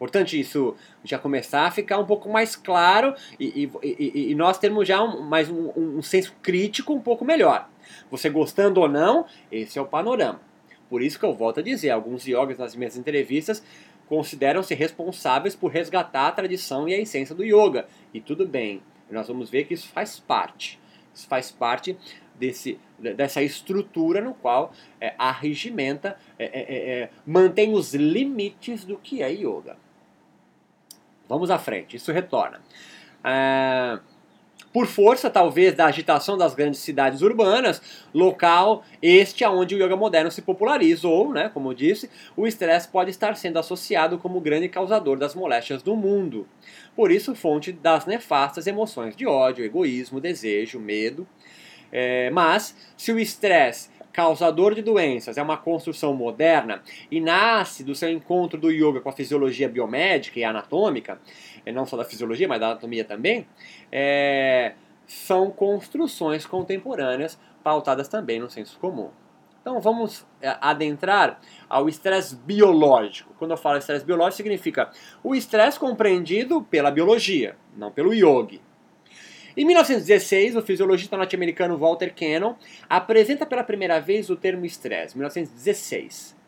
importante 0.00 0.40
isso 0.40 0.74
já 1.04 1.18
começar 1.18 1.66
a 1.66 1.70
ficar 1.70 1.98
um 1.98 2.06
pouco 2.06 2.26
mais 2.30 2.56
claro 2.56 3.14
e, 3.38 3.70
e, 3.82 4.30
e 4.30 4.34
nós 4.34 4.56
termos 4.56 4.88
já 4.88 5.02
um, 5.02 5.20
mais 5.20 5.50
um, 5.50 5.70
um 5.76 6.00
senso 6.00 6.34
crítico 6.40 6.94
um 6.94 7.00
pouco 7.00 7.22
melhor. 7.22 7.68
Você 8.10 8.30
gostando 8.30 8.80
ou 8.80 8.88
não, 8.88 9.26
esse 9.52 9.78
é 9.78 9.82
o 9.82 9.84
panorama. 9.84 10.40
Por 10.90 11.00
isso 11.00 11.18
que 11.18 11.24
eu 11.24 11.32
volto 11.32 11.60
a 11.60 11.62
dizer, 11.62 11.90
alguns 11.90 12.26
yogas 12.26 12.58
nas 12.58 12.74
minhas 12.74 12.96
entrevistas 12.96 13.62
consideram-se 14.08 14.74
responsáveis 14.74 15.54
por 15.54 15.70
resgatar 15.70 16.26
a 16.26 16.32
tradição 16.32 16.88
e 16.88 16.94
a 16.94 16.98
essência 16.98 17.32
do 17.32 17.44
yoga. 17.44 17.86
E 18.12 18.20
tudo 18.20 18.44
bem, 18.44 18.82
nós 19.08 19.28
vamos 19.28 19.48
ver 19.48 19.64
que 19.64 19.74
isso 19.74 19.86
faz 19.88 20.18
parte. 20.18 20.80
Isso 21.14 21.28
faz 21.28 21.52
parte 21.52 21.96
desse, 22.34 22.78
dessa 22.98 23.40
estrutura 23.40 24.20
no 24.20 24.34
qual 24.34 24.72
é, 25.00 25.14
arregimenta, 25.16 26.18
é, 26.36 26.44
é, 26.44 27.02
é 27.02 27.10
mantém 27.24 27.72
os 27.72 27.94
limites 27.94 28.84
do 28.84 28.96
que 28.96 29.22
é 29.22 29.30
yoga. 29.30 29.76
Vamos 31.28 31.48
à 31.48 31.58
frente, 31.58 31.96
isso 31.96 32.10
retorna. 32.10 32.60
É, 33.22 34.00
por 34.72 34.86
força, 34.86 35.28
talvez, 35.28 35.74
da 35.74 35.86
agitação 35.86 36.38
das 36.38 36.54
grandes 36.54 36.80
cidades 36.80 37.22
urbanas, 37.22 37.82
local 38.14 38.84
este 39.02 39.44
aonde 39.44 39.74
o 39.74 39.78
yoga 39.84 39.96
moderno 39.96 40.30
se 40.30 40.42
populariza, 40.42 41.08
ou, 41.08 41.32
né, 41.32 41.50
como 41.52 41.70
eu 41.70 41.74
disse, 41.74 42.08
o 42.36 42.46
estresse 42.46 42.88
pode 42.88 43.10
estar 43.10 43.36
sendo 43.36 43.58
associado 43.58 44.18
como 44.18 44.40
grande 44.40 44.68
causador 44.68 45.18
das 45.18 45.34
moléstias 45.34 45.82
do 45.82 45.96
mundo. 45.96 46.46
Por 46.94 47.10
isso, 47.10 47.34
fonte 47.34 47.72
das 47.72 48.06
nefastas 48.06 48.66
emoções 48.66 49.16
de 49.16 49.26
ódio, 49.26 49.64
egoísmo, 49.64 50.20
desejo, 50.20 50.78
medo. 50.78 51.26
É, 51.92 52.30
mas, 52.30 52.76
se 52.96 53.12
o 53.12 53.18
estresse 53.18 53.90
causador 54.12 54.74
de 54.74 54.82
doenças, 54.82 55.38
é 55.38 55.42
uma 55.42 55.56
construção 55.56 56.12
moderna 56.14 56.82
e 57.10 57.20
nasce 57.20 57.84
do 57.84 57.94
seu 57.94 58.10
encontro 58.10 58.58
do 58.58 58.70
yoga 58.70 59.00
com 59.00 59.08
a 59.08 59.12
fisiologia 59.12 59.68
biomédica 59.68 60.38
e 60.38 60.44
anatômica, 60.44 61.20
não 61.72 61.86
só 61.86 61.96
da 61.96 62.04
fisiologia, 62.04 62.48
mas 62.48 62.60
da 62.60 62.66
anatomia 62.68 63.04
também, 63.04 63.46
é, 63.90 64.74
são 65.06 65.50
construções 65.50 66.46
contemporâneas 66.46 67.38
pautadas 67.62 68.08
também 68.08 68.40
no 68.40 68.50
senso 68.50 68.78
comum. 68.78 69.10
Então 69.60 69.80
vamos 69.80 70.26
é, 70.40 70.56
adentrar 70.60 71.38
ao 71.68 71.88
estresse 71.88 72.34
biológico. 72.34 73.34
Quando 73.38 73.50
eu 73.50 73.56
falo 73.56 73.78
estresse 73.78 74.04
biológico, 74.04 74.36
significa 74.36 74.90
o 75.22 75.34
estresse 75.34 75.78
compreendido 75.78 76.62
pela 76.62 76.90
biologia, 76.90 77.56
não 77.76 77.90
pelo 77.90 78.14
yoga. 78.14 78.58
Em 79.56 79.64
1916, 79.64 80.56
o 80.56 80.62
fisiologista 80.62 81.16
norte-americano 81.16 81.76
Walter 81.76 82.14
Cannon 82.14 82.54
apresenta 82.88 83.44
pela 83.44 83.64
primeira 83.64 84.00
vez 84.00 84.30
o 84.30 84.36
termo 84.36 84.64
estresse, 84.64 85.16
1916. 85.16 86.38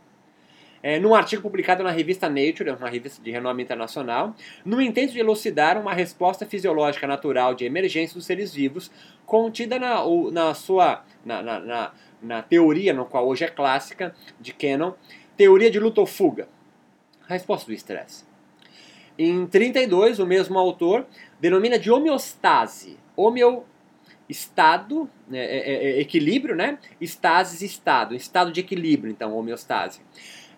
É, 0.84 0.98
num 0.98 1.14
artigo 1.14 1.42
publicado 1.42 1.84
na 1.84 1.90
revista 1.90 2.28
Nature, 2.28 2.70
uma 2.70 2.88
revista 2.88 3.22
de 3.22 3.30
renome 3.30 3.62
internacional, 3.62 4.34
no 4.64 4.80
intento 4.80 5.12
de 5.12 5.20
elucidar 5.20 5.80
uma 5.80 5.94
resposta 5.94 6.44
fisiológica 6.44 7.06
natural 7.06 7.54
de 7.54 7.64
emergência 7.64 8.14
dos 8.14 8.26
seres 8.26 8.52
vivos, 8.52 8.90
contida 9.24 9.78
na, 9.78 10.02
na 10.32 10.54
sua 10.54 11.04
na, 11.24 11.40
na, 11.40 11.60
na, 11.60 11.92
na 12.20 12.42
teoria, 12.42 12.92
no 12.92 13.04
qual 13.04 13.28
hoje 13.28 13.44
é 13.44 13.48
clássica, 13.48 14.14
de 14.40 14.52
Cannon, 14.52 14.92
teoria 15.36 15.70
de 15.70 15.78
luta 15.78 16.00
ou 16.00 16.06
fuga. 16.06 16.48
Resposta 17.28 17.66
do 17.66 17.72
estresse. 17.72 18.24
Em 19.16 19.46
32, 19.46 20.18
o 20.18 20.26
mesmo 20.26 20.58
autor 20.58 21.06
denomina 21.42 21.76
de 21.76 21.90
homeostase. 21.90 22.96
Homeo, 23.16 23.64
estado, 24.28 25.10
né, 25.26 25.40
é, 25.40 25.56
é, 25.56 25.74
é, 25.74 26.00
equilíbrio, 26.00 26.54
né? 26.54 26.78
Estasis, 27.00 27.62
estado. 27.62 28.14
Estado 28.14 28.52
de 28.52 28.60
equilíbrio, 28.60 29.10
então, 29.10 29.36
homeostase. 29.36 30.00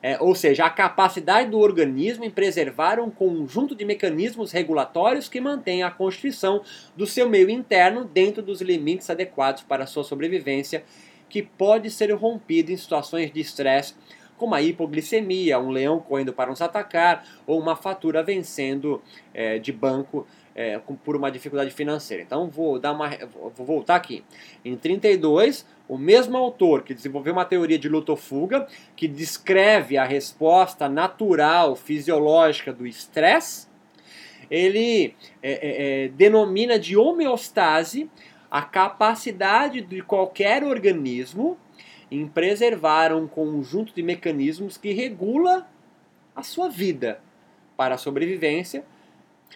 É, 0.03 0.19
ou 0.21 0.35
seja, 0.35 0.67
a 0.67 0.71
capacidade 0.71 1.49
do 1.49 1.59
organismo 1.59 2.23
em 2.23 2.31
preservar 2.31 3.01
um 3.01 3.11
conjunto 3.11 3.75
de 3.75 3.87
mecanismos 3.87 4.53
regulatórios 4.53 5.27
que 5.27 5.41
mantém 5.41 5.83
a 5.83 5.91
constituição 5.91 6.63
do 6.95 7.07
seu 7.07 7.31
meio 7.31 7.49
interno 7.49 8.05
dentro 8.05 8.43
dos 8.43 8.61
limites 8.61 9.09
adequados 9.09 9.63
para 9.63 9.85
a 9.85 9.87
sua 9.87 10.05
sobrevivência, 10.05 10.85
que 11.31 11.41
pode 11.41 11.91
ser 11.91 12.13
rompido 12.13 12.71
em 12.71 12.77
situações 12.77 13.33
de 13.33 13.41
estresse 13.41 13.95
como 14.37 14.55
a 14.55 14.61
hipoglicemia, 14.61 15.59
um 15.59 15.71
leão 15.71 16.01
correndo 16.01 16.33
para 16.33 16.51
nos 16.51 16.61
atacar, 16.61 17.25
ou 17.47 17.59
uma 17.59 17.77
fatura 17.77 18.23
vencendo 18.23 19.03
é, 19.33 19.59
de 19.59 19.73
banco 19.73 20.27
é, 20.55 20.79
por 20.79 21.17
uma 21.17 21.31
dificuldade 21.31 21.71
financeira. 21.71 22.23
Então 22.23 22.49
vou 22.49 22.79
dar 22.79 22.93
uma, 22.93 23.11
vou 23.55 23.67
voltar 23.67 23.97
aqui. 23.97 24.25
Em 24.65 24.77
32, 24.77 25.67
o 25.89 25.99
mesmo 25.99 26.37
autor 26.37 26.83
que 26.83 26.95
desenvolveu 26.95 27.33
uma 27.33 27.45
teoria 27.45 27.79
de 27.79 27.89
luta-fuga 27.89 28.67
que 28.97 29.09
descreve 29.09 29.97
a 29.97 30.05
resposta 30.05 30.89
natural, 30.89 31.77
fisiológica 31.77 32.73
do 32.73 32.87
estresse, 32.87 33.67
ele 34.51 35.15
é, 35.43 35.53
é, 35.53 36.05
é, 36.05 36.09
denomina 36.09 36.79
de 36.79 36.97
homeostase 36.97 38.11
a 38.51 38.63
capacidade 38.63 39.81
de 39.81 40.01
qualquer 40.03 40.63
organismo 40.63 41.59
em 42.11 42.29
preservar 42.29 43.13
um 43.13 43.27
conjunto 43.27 43.93
de 43.95 44.03
mecanismos 44.03 44.77
que 44.77 44.93
regula 44.93 45.67
a 46.37 46.43
sua 46.43 46.69
vida 46.69 47.21
para 47.77 47.97
a 47.97 47.99
sobrevivência, 47.99 48.85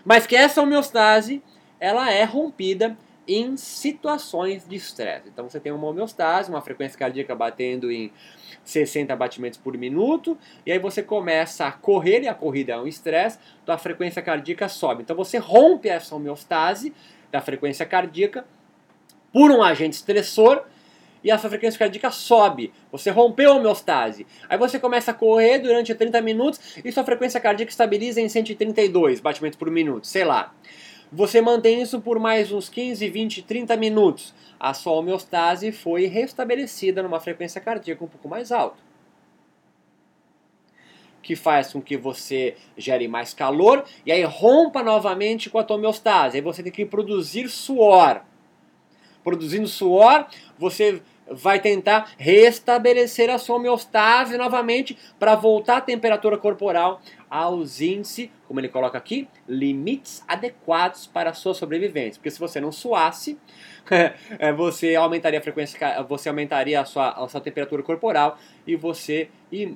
mas 0.04 0.26
que 0.26 0.36
essa 0.36 0.62
homeostase 0.62 1.42
ela 1.80 2.10
é 2.10 2.24
rompida 2.24 2.96
em 3.26 3.56
situações 3.56 4.66
de 4.66 4.74
estresse. 4.74 5.28
Então 5.28 5.48
você 5.48 5.60
tem 5.60 5.70
uma 5.70 5.86
homeostase, 5.86 6.48
uma 6.50 6.62
frequência 6.62 6.98
cardíaca 6.98 7.34
batendo 7.34 7.92
em 7.92 8.10
60 8.64 9.14
batimentos 9.14 9.58
por 9.58 9.76
minuto, 9.76 10.36
e 10.64 10.72
aí 10.72 10.78
você 10.78 11.02
começa 11.02 11.66
a 11.66 11.72
correr, 11.72 12.22
e 12.22 12.28
a 12.28 12.34
corrida 12.34 12.72
é 12.72 12.78
um 12.78 12.86
estresse, 12.86 13.38
então 13.62 13.74
a 13.74 13.78
frequência 13.78 14.22
cardíaca 14.22 14.68
sobe. 14.68 15.02
Então 15.02 15.14
você 15.14 15.36
rompe 15.36 15.88
essa 15.88 16.14
homeostase 16.14 16.94
da 17.30 17.40
frequência 17.40 17.84
cardíaca 17.84 18.46
por 19.32 19.50
um 19.50 19.62
agente 19.62 19.96
estressor 19.96 20.64
e 21.28 21.30
a 21.30 21.36
sua 21.36 21.50
frequência 21.50 21.78
cardíaca 21.78 22.10
sobe. 22.10 22.72
Você 22.90 23.10
rompeu 23.10 23.52
a 23.52 23.56
homeostase. 23.56 24.26
Aí 24.48 24.56
você 24.56 24.78
começa 24.78 25.10
a 25.10 25.14
correr 25.14 25.58
durante 25.58 25.94
30 25.94 26.22
minutos 26.22 26.58
e 26.82 26.90
sua 26.90 27.04
frequência 27.04 27.38
cardíaca 27.38 27.70
estabiliza 27.70 28.18
em 28.18 28.30
132 28.30 29.20
batimentos 29.20 29.58
por 29.58 29.70
minuto, 29.70 30.06
sei 30.06 30.24
lá. 30.24 30.54
Você 31.12 31.42
mantém 31.42 31.82
isso 31.82 32.00
por 32.00 32.18
mais 32.18 32.50
uns 32.50 32.70
15, 32.70 33.06
20, 33.10 33.42
30 33.42 33.76
minutos. 33.76 34.34
A 34.58 34.72
sua 34.72 34.94
homeostase 34.94 35.70
foi 35.70 36.06
restabelecida 36.06 37.02
numa 37.02 37.20
frequência 37.20 37.60
cardíaca 37.60 38.02
um 38.02 38.08
pouco 38.08 38.26
mais 38.26 38.50
alta. 38.50 38.78
Que 41.22 41.36
faz 41.36 41.74
com 41.74 41.82
que 41.82 41.98
você 41.98 42.56
gere 42.74 43.06
mais 43.06 43.34
calor 43.34 43.84
e 44.06 44.10
aí 44.10 44.22
rompa 44.24 44.82
novamente 44.82 45.50
com 45.50 45.58
a 45.58 45.66
homeostase. 45.68 46.38
Aí 46.38 46.42
você 46.42 46.62
tem 46.62 46.72
que 46.72 46.86
produzir 46.86 47.50
suor 47.50 48.22
produzindo 49.28 49.68
suor, 49.68 50.26
você 50.58 51.02
vai 51.30 51.60
tentar 51.60 52.12
restabelecer 52.16 53.30
a 53.30 53.38
sua 53.38 53.56
homeostase 53.56 54.36
novamente 54.36 54.96
para 55.18 55.34
voltar 55.34 55.78
à 55.78 55.80
temperatura 55.80 56.38
corporal 56.38 57.00
aos 57.28 57.80
índices, 57.80 58.30
como 58.46 58.60
ele 58.60 58.68
coloca 58.68 58.96
aqui, 58.96 59.28
limites 59.46 60.24
adequados 60.26 61.06
para 61.06 61.30
a 61.30 61.34
sua 61.34 61.54
sobrevivência. 61.54 62.14
Porque 62.14 62.30
se 62.30 62.40
você 62.40 62.60
não 62.60 62.72
suasse, 62.72 63.38
é, 64.38 64.52
você 64.52 64.94
aumentaria 64.94 65.38
a 65.38 65.42
frequência, 65.42 65.78
você 66.08 66.28
aumentaria 66.28 66.80
a 66.80 66.84
sua, 66.84 67.10
a 67.10 67.28
sua 67.28 67.40
temperatura 67.40 67.82
corporal 67.82 68.38
e 68.66 68.76
você 68.76 69.28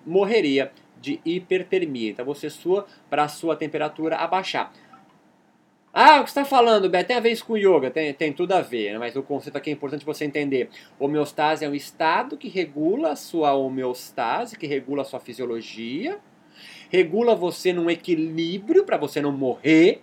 morreria 0.07 0.73
de 1.01 1.21
hipertermia. 1.25 2.11
Então 2.11 2.25
você 2.25 2.49
sua 2.49 2.87
para 3.11 3.25
a 3.25 3.29
sua 3.29 3.57
temperatura 3.57 4.17
abaixar. 4.17 4.73
Ah, 5.95 6.21
o 6.21 6.25
que 6.25 6.31
você 6.31 6.41
está 6.41 6.45
falando, 6.47 6.89
Beto, 6.89 7.09
tem 7.09 7.17
a 7.17 7.21
ver 7.21 7.33
isso 7.33 7.45
com 7.45 7.55
yoga? 7.55 7.91
Tem, 7.91 8.15
tem 8.15 8.33
tudo 8.33 8.53
a 8.53 8.63
ver, 8.63 8.93
né? 8.93 8.99
mas 8.99 9.15
o 9.15 9.23
conceito 9.23 9.57
aqui 9.57 9.69
é 9.69 9.75
importante 9.75 10.07
você 10.07 10.25
entender. 10.25 10.71
Homeostase 10.99 11.67
é 11.67 11.69
um 11.69 11.75
estado 11.75 12.39
que 12.39 12.49
regula 12.49 13.11
a 13.11 13.17
sua 13.17 13.53
homeostase, 13.53 14.57
que 14.57 14.67
regula 14.67 15.03
a 15.03 15.05
sua 15.05 15.21
fisiologia, 15.21 16.19
regula 16.89 17.35
você 17.35 17.75
num 17.75 17.91
equilíbrio 17.91 18.85
para 18.85 18.97
você 18.97 19.21
não 19.21 19.33
morrer. 19.33 20.03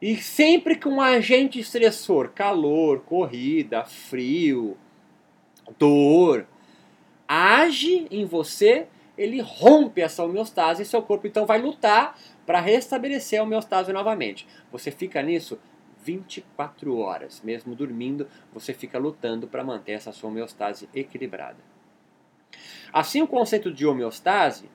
E 0.00 0.16
sempre 0.16 0.76
que 0.76 0.88
um 0.88 1.00
agente 1.00 1.58
estressor, 1.58 2.32
calor, 2.34 3.00
corrida, 3.00 3.82
frio, 3.84 4.76
dor, 5.78 6.46
age 7.26 8.06
em 8.10 8.26
você, 8.26 8.88
ele 9.16 9.40
rompe 9.40 10.02
essa 10.02 10.22
homeostase 10.22 10.82
e 10.82 10.86
seu 10.86 11.00
corpo 11.00 11.26
então 11.26 11.46
vai 11.46 11.62
lutar 11.62 12.18
para 12.46 12.60
restabelecer 12.60 13.40
a 13.40 13.42
homeostase 13.42 13.92
novamente. 13.92 14.46
Você 14.70 14.90
fica 14.90 15.22
nisso 15.22 15.58
24 16.04 16.98
horas, 16.98 17.40
mesmo 17.44 17.74
dormindo, 17.74 18.26
você 18.52 18.74
fica 18.74 18.98
lutando 18.98 19.46
para 19.46 19.64
manter 19.64 19.92
essa 19.92 20.12
sua 20.12 20.30
homeostase 20.30 20.88
equilibrada. 20.94 21.58
Assim, 22.92 23.22
o 23.22 23.26
conceito 23.26 23.72
de 23.72 23.86
homeostase 23.86 24.68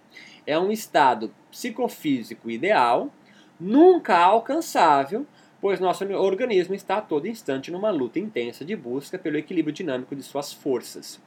é 0.46 0.58
um 0.58 0.72
estado 0.72 1.34
psicofísico 1.52 2.50
ideal, 2.50 3.12
nunca 3.60 4.18
alcançável, 4.18 5.28
pois 5.60 5.80
nosso 5.80 6.06
organismo 6.06 6.74
está 6.74 6.98
a 6.98 7.02
todo 7.02 7.28
instante 7.28 7.72
numa 7.72 7.92
luta 7.92 8.20
intensa 8.20 8.64
de 8.64 8.76
busca 8.76 9.20
pelo 9.20 9.38
equilíbrio 9.38 9.74
dinâmico 9.74 10.16
de 10.16 10.24
suas 10.24 10.54
forças. 10.54 11.22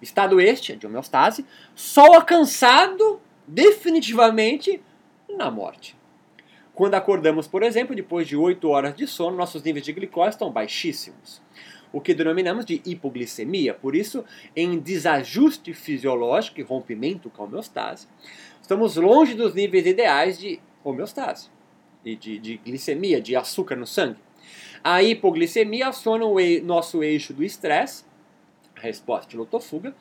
Estado 0.00 0.40
este, 0.40 0.74
de 0.74 0.86
homeostase, 0.86 1.46
só 1.74 2.14
alcançado 2.14 3.20
definitivamente 3.46 4.82
na 5.36 5.50
morte. 5.50 5.96
Quando 6.74 6.94
acordamos, 6.94 7.46
por 7.46 7.62
exemplo, 7.62 7.94
depois 7.94 8.26
de 8.26 8.36
8 8.36 8.68
horas 8.68 8.94
de 8.94 9.06
sono, 9.06 9.36
nossos 9.36 9.62
níveis 9.62 9.84
de 9.84 9.92
glicose 9.92 10.30
estão 10.30 10.50
baixíssimos, 10.50 11.42
o 11.92 12.00
que 12.00 12.14
denominamos 12.14 12.64
de 12.64 12.80
hipoglicemia. 12.84 13.74
Por 13.74 13.94
isso, 13.94 14.24
em 14.56 14.78
desajuste 14.78 15.74
fisiológico 15.74 16.60
e 16.60 16.62
rompimento 16.62 17.28
com 17.28 17.42
a 17.42 17.46
homeostase, 17.46 18.08
estamos 18.60 18.96
longe 18.96 19.34
dos 19.34 19.54
níveis 19.54 19.86
ideais 19.86 20.38
de 20.38 20.60
homeostase 20.82 21.50
e 22.04 22.16
de, 22.16 22.38
de 22.38 22.56
glicemia, 22.56 23.20
de 23.20 23.36
açúcar 23.36 23.76
no 23.76 23.86
sangue. 23.86 24.18
A 24.82 25.02
hipoglicemia 25.02 25.88
aciona 25.88 26.24
o 26.24 26.36
nosso 26.64 27.04
eixo 27.04 27.32
do 27.32 27.44
estresse, 27.44 28.04
resposta 28.74 29.30
de 29.30 29.36
lutofuga, 29.36 29.94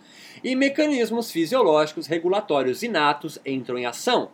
e 0.43 0.55
mecanismos 0.55 1.31
fisiológicos 1.31 2.07
regulatórios 2.07 2.81
inatos 2.81 3.39
entram 3.45 3.77
em 3.77 3.85
ação, 3.85 4.31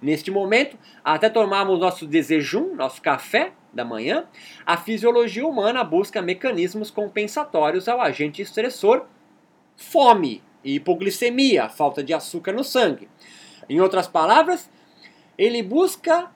Neste 0.00 0.30
momento, 0.30 0.78
até 1.04 1.28
tomarmos 1.28 1.78
nosso 1.78 2.06
desejum, 2.06 2.74
nosso 2.74 3.00
café 3.00 3.52
da 3.72 3.84
manhã, 3.84 4.24
a 4.64 4.76
fisiologia 4.76 5.46
humana 5.46 5.84
busca 5.84 6.22
mecanismos 6.22 6.90
compensatórios 6.90 7.88
ao 7.88 8.00
agente 8.00 8.42
estressor 8.42 9.06
fome 9.76 10.42
e 10.64 10.76
hipoglicemia, 10.76 11.68
falta 11.68 12.02
de 12.02 12.14
açúcar 12.14 12.52
no 12.52 12.64
sangue. 12.64 13.08
Em 13.68 13.80
outras 13.80 14.08
palavras, 14.08 14.70
ele 15.36 15.62
busca 15.62 16.30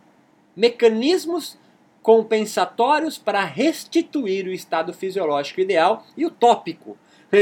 mecanismos 0.55 1.59
compensatórios 2.03 3.19
para 3.19 3.45
restituir 3.45 4.47
o 4.47 4.53
estado 4.53 4.93
fisiológico 4.93 5.61
ideal 5.61 6.05
e 6.17 6.25
utópico 6.25 6.97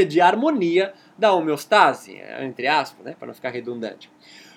de 0.07 0.21
harmonia 0.21 0.93
da 1.17 1.33
homeostase, 1.33 2.21
entre 2.41 2.67
aspas, 2.67 3.05
né, 3.05 3.15
para 3.17 3.27
não 3.27 3.33
ficar 3.33 3.49
redundante. 3.49 4.09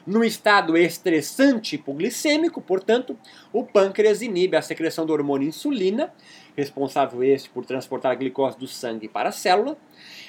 No 0.04 0.24
estado 0.24 0.76
estressante 0.76 1.76
hipoglicêmico, 1.76 2.60
portanto, 2.60 3.16
o 3.52 3.64
pâncreas 3.64 4.20
inibe 4.20 4.56
a 4.56 4.62
secreção 4.62 5.06
do 5.06 5.12
hormônio 5.12 5.48
insulina, 5.48 6.12
responsável 6.56 7.22
este 7.22 7.48
por 7.48 7.64
transportar 7.64 8.10
a 8.10 8.14
glicose 8.16 8.58
do 8.58 8.66
sangue 8.66 9.08
para 9.08 9.28
a 9.28 9.32
célula, 9.32 9.76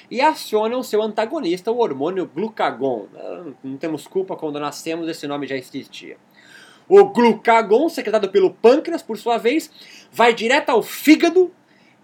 e 0.08 0.20
aciona 0.20 0.76
o 0.76 0.84
seu 0.84 1.02
antagonista, 1.02 1.72
o 1.72 1.78
hormônio 1.78 2.30
glucagon. 2.32 3.08
Não 3.64 3.76
temos 3.76 4.06
culpa 4.06 4.36
quando 4.36 4.60
nascemos, 4.60 5.08
esse 5.08 5.26
nome 5.26 5.46
já 5.46 5.56
existia. 5.56 6.16
O 6.88 7.06
glucagon, 7.06 7.88
secretado 7.88 8.28
pelo 8.28 8.52
pâncreas, 8.52 9.02
por 9.02 9.18
sua 9.18 9.38
vez, 9.38 9.70
vai 10.12 10.32
direto 10.34 10.70
ao 10.70 10.82
fígado, 10.82 11.50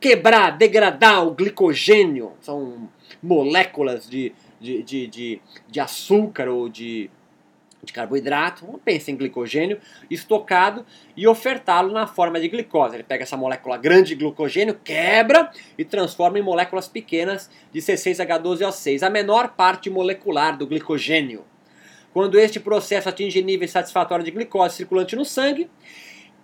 quebrar, 0.00 0.56
degradar 0.56 1.24
o 1.24 1.32
glicogênio. 1.32 2.32
São 2.40 2.88
moléculas 3.22 4.08
de, 4.08 4.32
de, 4.58 4.82
de, 4.82 5.06
de, 5.06 5.42
de 5.68 5.80
açúcar 5.80 6.48
ou 6.48 6.68
de 6.68 7.10
de 7.82 7.92
carboidrato, 7.92 8.66
não 8.66 8.78
pensa 8.78 9.10
em 9.10 9.16
glicogênio, 9.16 9.78
estocado 10.10 10.84
e 11.16 11.26
ofertá-lo 11.26 11.92
na 11.92 12.06
forma 12.06 12.38
de 12.38 12.48
glicose. 12.48 12.96
Ele 12.96 13.02
pega 13.02 13.22
essa 13.22 13.36
molécula 13.36 13.76
grande 13.78 14.10
de 14.10 14.16
glicogênio, 14.16 14.78
quebra 14.84 15.50
e 15.78 15.84
transforma 15.84 16.38
em 16.38 16.42
moléculas 16.42 16.88
pequenas 16.88 17.50
de 17.72 17.80
C6H12O6, 17.80 19.02
a 19.02 19.10
menor 19.10 19.48
parte 19.50 19.88
molecular 19.88 20.56
do 20.56 20.66
glicogênio. 20.66 21.44
Quando 22.12 22.38
este 22.38 22.58
processo 22.58 23.08
atinge 23.08 23.42
níveis 23.42 23.70
satisfatórios 23.70 24.24
de 24.24 24.32
glicose 24.32 24.76
circulante 24.76 25.16
no 25.16 25.24
sangue, 25.24 25.70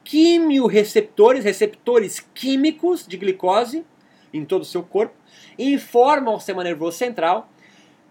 quimioreceptores, 0.05 1.44
receptores 1.44 2.20
químicos 2.33 3.07
de 3.07 3.16
glicose 3.16 3.85
em 4.33 4.44
todo 4.44 4.62
o 4.62 4.66
seu 4.66 4.83
corpo, 4.83 5.14
informam 5.59 6.35
ao 6.35 6.40
sistema 6.40 6.62
nervoso 6.62 6.96
central 6.96 7.51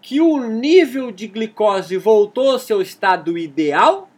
que 0.06 0.20
o 0.20 0.38
nível 0.38 1.10
de 1.10 1.26
glicose 1.26 1.96
voltou 1.96 2.52
ao 2.52 2.60
seu 2.60 2.80
estado 2.80 3.36
ideal, 3.36 4.08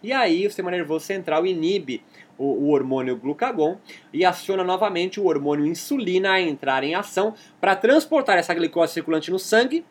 e 0.00 0.12
aí 0.12 0.46
o 0.46 0.48
sistema 0.48 0.70
nervoso 0.70 1.04
central 1.04 1.44
inibe 1.44 2.00
o, 2.38 2.44
o, 2.44 2.68
hormônio 2.70 3.16
glucagon 3.16 3.76
e 4.12 4.24
aciona 4.24 4.62
novamente 4.62 5.18
o 5.18 5.26
hormônio 5.26 5.66
insulina 5.66 6.30
a 6.30 6.40
entrar 6.40 6.84
em 6.84 6.94
ação 6.94 7.34
para 7.60 7.74
transportar 7.74 8.38
essa 8.38 8.54
glicose 8.54 8.92
circulante 8.92 9.32
no 9.32 9.38
sangue 9.40 9.84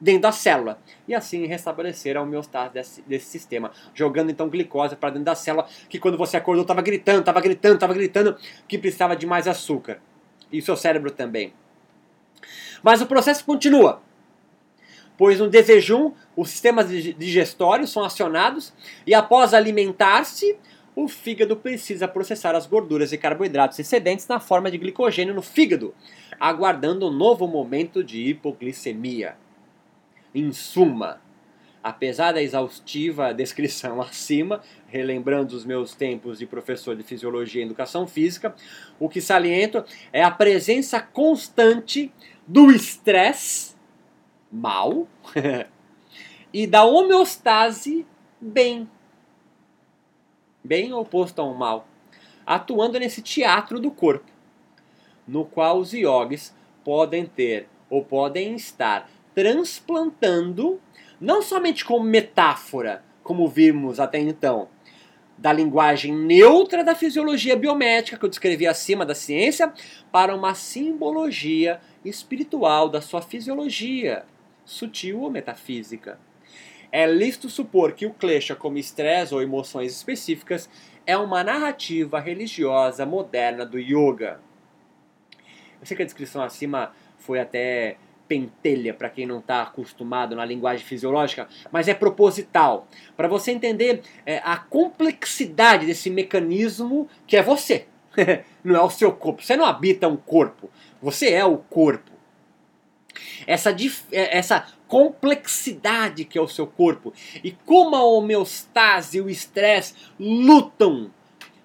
dentro 0.00 0.22
da 0.22 0.30
célula. 0.30 0.78
E 1.08 1.16
assim 1.16 1.44
restabelecer 1.46 2.16
a 2.16 2.22
homeostase 2.22 2.72
desse, 2.72 3.02
desse 3.02 3.26
sistema, 3.26 3.72
jogando 3.92 4.30
então 4.30 4.48
glicose 4.48 4.94
para 4.94 5.10
dentro 5.10 5.24
da 5.24 5.34
célula 5.34 5.66
que 5.88 5.98
quando 5.98 6.16
você 6.16 6.36
acordou 6.36 6.62
estava 6.62 6.80
gritando, 6.80 7.18
estava 7.18 7.40
gritando, 7.40 7.74
estava 7.74 7.92
gritando 7.92 8.36
que 8.68 8.78
precisava 8.78 9.16
de 9.16 9.26
mais 9.26 9.48
açúcar. 9.48 10.00
E 10.52 10.60
o 10.60 10.62
seu 10.62 10.76
cérebro 10.76 11.10
também. 11.10 11.52
Mas 12.84 13.00
o 13.02 13.06
processo 13.06 13.44
continua 13.44 14.06
pois 15.18 15.40
no 15.40 15.50
desejum 15.50 16.12
os 16.36 16.48
sistemas 16.48 16.88
digestórios 16.88 17.90
são 17.90 18.04
acionados 18.04 18.72
e 19.04 19.12
após 19.12 19.52
alimentar-se, 19.52 20.56
o 20.94 21.08
fígado 21.08 21.56
precisa 21.56 22.08
processar 22.08 22.54
as 22.54 22.66
gorduras 22.66 23.12
e 23.12 23.18
carboidratos 23.18 23.78
excedentes 23.78 24.26
na 24.26 24.40
forma 24.40 24.70
de 24.70 24.78
glicogênio 24.78 25.34
no 25.34 25.42
fígado, 25.42 25.94
aguardando 26.40 27.08
um 27.08 27.12
novo 27.12 27.46
momento 27.46 28.02
de 28.02 28.28
hipoglicemia. 28.28 29.36
Em 30.34 30.52
suma, 30.52 31.20
apesar 31.82 32.32
da 32.32 32.42
exaustiva 32.42 33.32
descrição 33.32 34.00
acima, 34.02 34.60
relembrando 34.88 35.54
os 35.54 35.64
meus 35.64 35.94
tempos 35.94 36.38
de 36.38 36.46
professor 36.46 36.96
de 36.96 37.02
fisiologia 37.02 37.62
e 37.62 37.64
educação 37.64 38.06
física, 38.06 38.54
o 38.98 39.08
que 39.08 39.20
saliento 39.20 39.84
é 40.12 40.22
a 40.22 40.30
presença 40.30 41.00
constante 41.00 42.12
do 42.46 42.72
estresse 42.72 43.77
mal 44.50 45.06
e 46.52 46.66
da 46.66 46.84
homeostase 46.84 48.06
bem. 48.40 48.88
Bem 50.62 50.92
oposto 50.92 51.40
ao 51.40 51.54
mal. 51.54 51.86
Atuando 52.46 52.98
nesse 52.98 53.22
teatro 53.22 53.78
do 53.78 53.90
corpo, 53.90 54.30
no 55.26 55.44
qual 55.44 55.78
os 55.78 55.92
yogis 55.92 56.54
podem 56.82 57.26
ter 57.26 57.68
ou 57.90 58.04
podem 58.04 58.54
estar 58.54 59.10
transplantando, 59.34 60.80
não 61.20 61.42
somente 61.42 61.84
como 61.84 62.04
metáfora, 62.04 63.04
como 63.22 63.46
vimos 63.46 64.00
até 64.00 64.18
então, 64.18 64.68
da 65.36 65.52
linguagem 65.52 66.12
neutra 66.12 66.82
da 66.82 66.94
fisiologia 66.94 67.56
biomédica 67.56 68.18
que 68.18 68.24
eu 68.24 68.28
descrevi 68.28 68.66
acima 68.66 69.06
da 69.06 69.14
ciência, 69.14 69.72
para 70.10 70.34
uma 70.34 70.54
simbologia 70.54 71.80
espiritual 72.04 72.88
da 72.88 73.00
sua 73.00 73.22
fisiologia, 73.22 74.24
sutil 74.68 75.22
ou 75.22 75.30
metafísica. 75.30 76.20
É 76.92 77.06
lícito 77.06 77.48
supor 77.48 77.92
que 77.92 78.06
o 78.06 78.12
klesha, 78.12 78.54
como 78.54 78.78
estresse 78.78 79.34
ou 79.34 79.42
emoções 79.42 79.92
específicas, 79.92 80.68
é 81.06 81.16
uma 81.16 81.42
narrativa 81.42 82.20
religiosa 82.20 83.04
moderna 83.06 83.64
do 83.64 83.78
yoga. 83.78 84.40
Eu 85.80 85.86
sei 85.86 85.96
que 85.96 86.02
a 86.02 86.06
descrição 86.06 86.42
acima 86.42 86.92
foi 87.16 87.40
até 87.40 87.96
pentelha 88.26 88.92
para 88.92 89.08
quem 89.08 89.26
não 89.26 89.38
está 89.38 89.62
acostumado 89.62 90.36
na 90.36 90.44
linguagem 90.44 90.84
fisiológica, 90.84 91.48
mas 91.72 91.88
é 91.88 91.94
proposital. 91.94 92.86
Para 93.16 93.26
você 93.26 93.52
entender 93.52 94.02
é, 94.26 94.38
a 94.44 94.58
complexidade 94.58 95.86
desse 95.86 96.10
mecanismo 96.10 97.08
que 97.26 97.38
é 97.38 97.42
você, 97.42 97.86
não 98.62 98.76
é 98.76 98.82
o 98.82 98.90
seu 98.90 99.12
corpo. 99.12 99.42
Você 99.42 99.56
não 99.56 99.64
habita 99.64 100.06
um 100.08 100.16
corpo, 100.16 100.70
você 101.00 101.32
é 101.32 101.44
o 101.44 101.56
corpo. 101.56 102.17
Essa, 103.46 103.74
é, 104.12 104.38
essa 104.38 104.66
complexidade 104.86 106.24
que 106.24 106.38
é 106.38 106.40
o 106.40 106.48
seu 106.48 106.66
corpo 106.66 107.12
e 107.44 107.52
como 107.52 107.94
a 107.94 108.02
homeostase 108.02 109.18
e 109.18 109.20
o 109.20 109.28
estresse 109.28 109.94
lutam 110.18 111.10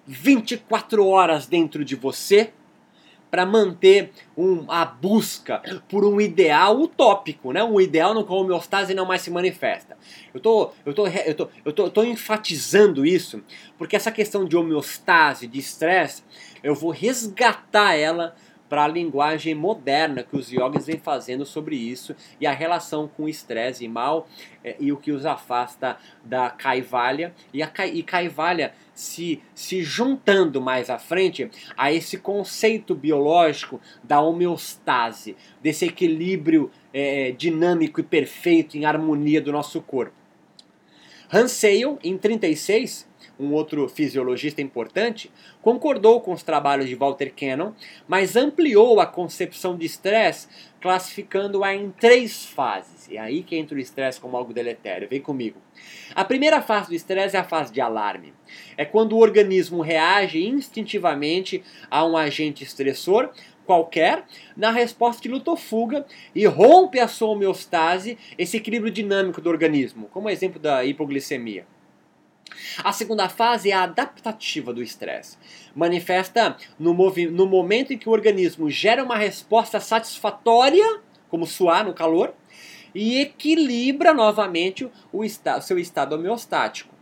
24 0.06 1.06
horas 1.06 1.46
dentro 1.46 1.84
de 1.84 1.96
você 1.96 2.52
para 3.34 3.44
manter 3.44 4.12
um, 4.36 4.64
a 4.70 4.84
busca 4.84 5.60
por 5.88 6.04
um 6.04 6.20
ideal 6.20 6.80
utópico, 6.80 7.50
né? 7.50 7.64
um 7.64 7.80
ideal 7.80 8.14
no 8.14 8.24
qual 8.24 8.38
a 8.38 8.42
homeostase 8.42 8.94
não 8.94 9.04
mais 9.04 9.22
se 9.22 9.30
manifesta. 9.30 9.96
Eu 10.32 10.38
tô, 10.38 10.70
eu 10.86 10.94
tô, 10.94 11.08
eu 11.08 11.34
tô, 11.34 11.48
eu 11.64 11.72
tô, 11.72 11.90
tô 11.90 12.04
enfatizando 12.04 13.04
isso 13.04 13.42
porque 13.76 13.96
essa 13.96 14.12
questão 14.12 14.44
de 14.44 14.56
homeostase, 14.56 15.48
de 15.48 15.58
estresse, 15.58 16.22
eu 16.62 16.76
vou 16.76 16.92
resgatar 16.92 17.94
ela 17.94 18.36
para 18.68 18.84
a 18.84 18.88
linguagem 18.88 19.54
moderna 19.54 20.22
que 20.22 20.36
os 20.36 20.50
yogis 20.50 20.86
vêm 20.86 20.98
fazendo 20.98 21.44
sobre 21.44 21.76
isso 21.76 22.14
e 22.40 22.46
a 22.46 22.52
relação 22.52 23.08
com 23.08 23.28
estresse 23.28 23.84
e 23.84 23.88
mal 23.88 24.28
é, 24.62 24.76
e 24.80 24.90
o 24.92 24.96
que 24.96 25.12
os 25.12 25.26
afasta 25.26 25.96
da 26.24 26.50
Kaivalya 26.50 27.34
e 27.52 27.62
a 27.62 27.70
e 27.86 28.02
Kaivalya 28.02 28.74
se, 28.94 29.42
se 29.54 29.82
juntando 29.82 30.60
mais 30.60 30.88
à 30.88 30.98
frente 30.98 31.50
a 31.76 31.92
esse 31.92 32.18
conceito 32.18 32.94
biológico 32.94 33.80
da 34.02 34.20
homeostase, 34.20 35.36
desse 35.62 35.84
equilíbrio 35.86 36.70
é, 36.92 37.32
dinâmico 37.32 38.00
e 38.00 38.04
perfeito 38.04 38.76
em 38.76 38.84
harmonia 38.84 39.40
do 39.40 39.52
nosso 39.52 39.80
corpo. 39.82 40.14
Hansel, 41.32 41.98
em 42.04 42.16
36, 42.16 43.08
um 43.38 43.52
outro 43.52 43.88
fisiologista 43.88 44.62
importante, 44.62 45.30
concordou 45.60 46.20
com 46.20 46.32
os 46.32 46.42
trabalhos 46.42 46.88
de 46.88 46.94
Walter 46.94 47.32
Cannon, 47.34 47.72
mas 48.06 48.36
ampliou 48.36 49.00
a 49.00 49.06
concepção 49.06 49.76
de 49.76 49.86
estresse, 49.86 50.48
classificando-a 50.80 51.74
em 51.74 51.90
três 51.90 52.44
fases. 52.44 53.08
E 53.08 53.16
é 53.16 53.20
aí 53.20 53.42
que 53.42 53.56
entra 53.56 53.76
o 53.76 53.80
estresse 53.80 54.20
como 54.20 54.36
algo 54.36 54.52
deletério. 54.52 55.08
Vem 55.08 55.20
comigo. 55.20 55.58
A 56.14 56.24
primeira 56.24 56.60
fase 56.62 56.88
do 56.88 56.94
estresse 56.94 57.36
é 57.36 57.40
a 57.40 57.44
fase 57.44 57.72
de 57.72 57.80
alarme. 57.80 58.32
É 58.76 58.84
quando 58.84 59.14
o 59.14 59.20
organismo 59.20 59.80
reage 59.80 60.46
instintivamente 60.46 61.62
a 61.90 62.04
um 62.04 62.16
agente 62.16 62.62
estressor, 62.62 63.30
qualquer 63.64 64.24
na 64.56 64.70
resposta 64.70 65.22
de 65.22 65.28
luta 65.28 65.50
ou 65.50 65.56
fuga 65.56 66.06
e 66.34 66.46
rompe 66.46 67.00
a 67.00 67.08
sua 67.08 67.28
homeostase, 67.28 68.18
esse 68.36 68.56
equilíbrio 68.56 68.92
dinâmico 68.92 69.40
do 69.40 69.48
organismo, 69.48 70.08
como 70.12 70.28
exemplo 70.28 70.60
da 70.60 70.84
hipoglicemia. 70.84 71.66
A 72.82 72.92
segunda 72.92 73.28
fase 73.28 73.70
é 73.70 73.74
a 73.74 73.82
adaptativa 73.82 74.72
do 74.72 74.82
estresse. 74.82 75.36
Manifesta 75.74 76.56
no, 76.78 76.94
no 76.94 77.46
momento 77.46 77.92
em 77.92 77.98
que 77.98 78.08
o 78.08 78.12
organismo 78.12 78.70
gera 78.70 79.04
uma 79.04 79.16
resposta 79.16 79.80
satisfatória, 79.80 81.00
como 81.28 81.46
suar 81.46 81.84
no 81.84 81.94
calor, 81.94 82.34
e 82.94 83.20
equilibra 83.20 84.14
novamente 84.14 84.88
o, 85.12 85.24
esta 85.24 85.60
seu 85.60 85.78
estado 85.78 86.14
homeostático. 86.14 86.94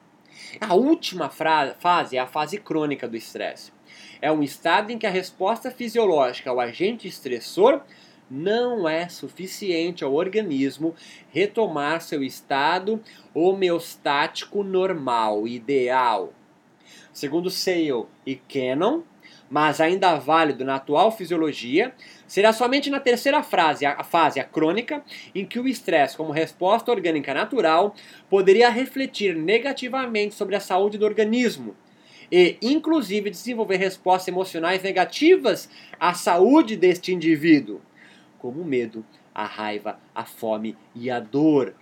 A 0.60 0.74
última 0.74 1.28
fase 1.28 2.16
é 2.16 2.20
a 2.20 2.26
fase 2.26 2.58
crônica 2.58 3.08
do 3.08 3.16
estresse. 3.16 3.72
É 4.20 4.30
um 4.30 4.42
estado 4.42 4.90
em 4.90 4.98
que 4.98 5.06
a 5.06 5.10
resposta 5.10 5.70
fisiológica 5.70 6.50
ao 6.50 6.60
agente 6.60 7.08
estressor 7.08 7.82
não 8.33 8.88
é 8.88 9.11
suficiente 9.11 10.03
ao 10.03 10.14
organismo 10.14 10.95
retomar 11.31 12.01
seu 12.01 12.25
estado 12.25 12.99
homeostático 13.35 14.62
normal, 14.64 15.47
ideal. 15.47 16.33
Segundo 17.12 17.51
Sale 17.51 18.07
e 18.25 18.37
Cannon, 18.37 19.03
mas 19.51 19.83
ainda 19.83 20.14
válido 20.14 20.64
na 20.64 20.77
atual 20.77 21.14
fisiologia, 21.14 21.95
será 22.27 22.55
somente 22.55 22.88
na 22.88 22.99
terceira 22.99 23.42
fase, 23.42 23.85
a 23.85 24.03
fase 24.03 24.40
a 24.40 24.45
crônica, 24.45 25.05
em 25.35 25.45
que 25.45 25.61
o 25.61 25.68
estresse, 25.68 26.16
como 26.16 26.33
resposta 26.33 26.90
orgânica 26.90 27.35
natural, 27.35 27.95
poderia 28.31 28.71
refletir 28.71 29.37
negativamente 29.37 30.35
sobre 30.35 30.57
a 30.57 30.61
saúde 30.61 30.97
do 30.97 31.05
organismo 31.05 31.77
e, 32.31 32.57
inclusive, 32.62 33.29
desenvolver 33.29 33.77
respostas 33.77 34.29
emocionais 34.29 34.83
negativas 34.83 35.68
à 36.01 36.14
saúde 36.14 36.79
deste 36.79 37.12
indivíduo 37.12 37.83
como 38.42 38.61
o 38.61 38.64
medo, 38.64 39.07
a 39.33 39.46
raiva, 39.46 40.00
a 40.12 40.24
fome 40.24 40.76
e 40.96 41.09
a 41.09 41.20
dor. 41.20 41.76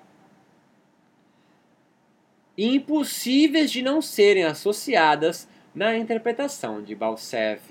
Impossíveis 2.57 3.73
de 3.73 3.81
não 3.81 4.03
serem 4.03 4.44
associadas 4.44 5.49
na 5.75 5.96
interpretação 5.96 6.83
de 6.83 6.94
Balsev. 6.94 7.62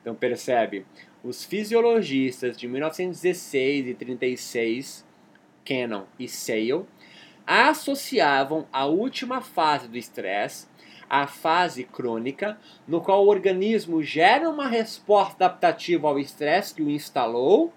Então 0.00 0.14
percebe, 0.14 0.86
os 1.22 1.44
fisiologistas 1.44 2.56
de 2.56 2.66
1916 2.66 3.88
e 3.88 3.94
36, 3.94 5.06
Cannon 5.62 6.06
e 6.18 6.26
Sale, 6.26 6.86
associavam 7.46 8.66
a 8.72 8.86
última 8.86 9.42
fase 9.42 9.88
do 9.88 9.98
estresse 9.98 10.66
a 11.08 11.26
fase 11.26 11.84
crônica, 11.84 12.58
no 12.86 13.00
qual 13.00 13.24
o 13.24 13.28
organismo 13.28 14.02
gera 14.02 14.48
uma 14.48 14.68
resposta 14.68 15.44
adaptativa 15.44 16.08
ao 16.08 16.18
estresse 16.18 16.74
que 16.74 16.82
o 16.82 16.90
instalou, 16.90 17.72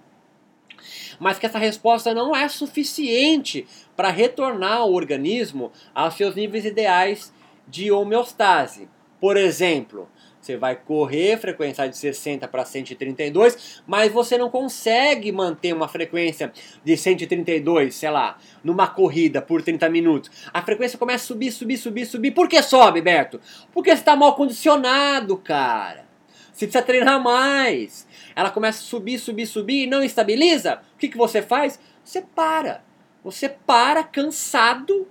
mas 1.20 1.38
que 1.38 1.46
essa 1.46 1.60
resposta 1.60 2.14
não 2.14 2.36
é 2.36 2.48
suficiente 2.50 3.68
para 3.96 4.10
retornar 4.10 4.86
o 4.86 4.94
organismo 4.94 5.72
aos 5.94 6.16
seus 6.16 6.36
níveis 6.36 6.66
ideais 6.66 7.34
de 7.68 7.92
homeostase. 7.92 8.90
Por 9.20 9.38
exemplo, 9.38 10.10
você 10.42 10.58
vai 10.58 10.76
correr, 10.76 11.38
frequência 11.38 11.88
de 11.88 11.96
60 11.96 12.48
para 12.48 12.66
132, 12.66 13.84
mas 13.86 14.12
você 14.12 14.38
não 14.38 14.50
consegue 14.50 15.32
manter 15.32 15.72
uma 15.74 15.88
frequência 15.88 16.52
de 16.84 16.98
132, 16.98 17.94
sei 17.94 18.10
lá, 18.10 18.38
numa 18.64 18.88
corrida 18.88 19.42
por 19.42 19.62
30 19.62 19.88
minutos. 19.90 20.50
A 20.52 20.64
frequência 20.64 20.98
começa 20.98 21.24
a 21.24 21.28
subir, 21.28 21.52
subir, 21.52 21.78
subir, 21.78 22.06
subir. 22.06 22.32
Por 22.32 22.50
que 22.50 22.62
sobe, 22.64 23.02
Beto? 23.02 23.40
Porque 23.72 23.92
está 23.92 24.16
mal 24.16 24.36
condicionado, 24.36 25.38
cara. 25.38 26.10
Você 26.52 26.66
precisa 26.66 26.84
treinar 26.84 27.22
mais. 27.22 28.08
Ela 28.36 28.50
começa 28.50 28.80
a 28.80 28.86
subir, 28.86 29.20
subir, 29.20 29.46
subir 29.46 29.84
e 29.84 29.88
não 29.88 30.04
estabiliza. 30.04 30.82
O 30.96 30.98
que, 30.98 31.08
que 31.08 31.18
você 31.18 31.42
faz? 31.42 31.80
Você 32.04 32.22
para. 32.22 32.84
Você 33.24 33.48
para 33.48 34.04
cansado 34.04 35.08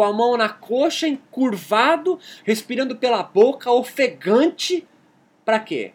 com 0.00 0.04
a 0.04 0.14
mão 0.14 0.34
na 0.34 0.48
coxa, 0.48 1.06
encurvado, 1.06 2.18
respirando 2.42 2.96
pela 2.96 3.22
boca, 3.22 3.70
ofegante. 3.70 4.88
Para 5.44 5.60
quê? 5.60 5.92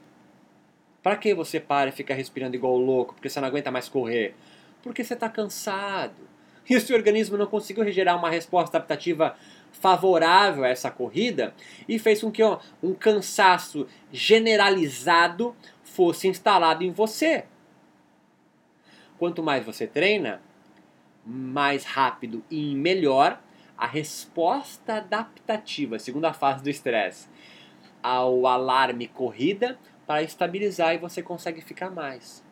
Para 1.02 1.16
que 1.16 1.34
você 1.34 1.60
para 1.60 1.90
e 1.90 1.92
fica 1.92 2.14
respirando 2.14 2.56
igual 2.56 2.78
louco? 2.78 3.16
Porque 3.16 3.28
você 3.28 3.42
não 3.42 3.48
aguenta 3.48 3.72
mais 3.72 3.90
correr? 3.90 4.36
Porque 4.84 5.04
você 5.04 5.16
está 5.16 5.28
cansado. 5.28 6.30
E 6.70 6.76
o 6.76 6.82
seu 6.82 6.96
organismo 6.96 7.36
não 7.36 7.48
conseguiu 7.48 7.92
gerar 7.92 8.16
uma 8.16 8.30
resposta 8.30 8.78
adaptativa 8.78 9.36
favorável 9.72 10.64
a 10.66 10.70
essa 10.70 10.92
corrida 10.92 11.56
e 11.90 11.98
fez 11.98 12.22
com 12.22 12.32
que 12.32 12.44
ó, 12.44 12.60
um 12.84 12.94
cansaço 12.94 13.88
generalizado 14.12 15.56
fosse 15.84 16.28
instalado 16.28 16.84
em 16.84 16.92
você. 16.92 17.46
Quanto 19.18 19.42
mais 19.42 19.66
você 19.66 19.88
treina, 19.88 20.44
mais 21.26 21.86
rápido 21.86 22.44
e 22.52 22.76
melhor 22.76 23.42
a 23.78 23.86
resposta 23.86 24.96
adaptativa, 24.96 26.00
segunda 26.00 26.34
fase 26.34 26.64
do 26.64 26.70
estresse, 26.70 27.28
ao 28.02 28.48
alarme 28.48 29.08
corrida 29.08 29.78
para 30.06 30.24
estabilizar 30.24 30.94
e 30.94 30.98
você 30.98 31.22
consegue 31.22 31.62
ficar 31.62 31.90
mais. 31.90 32.44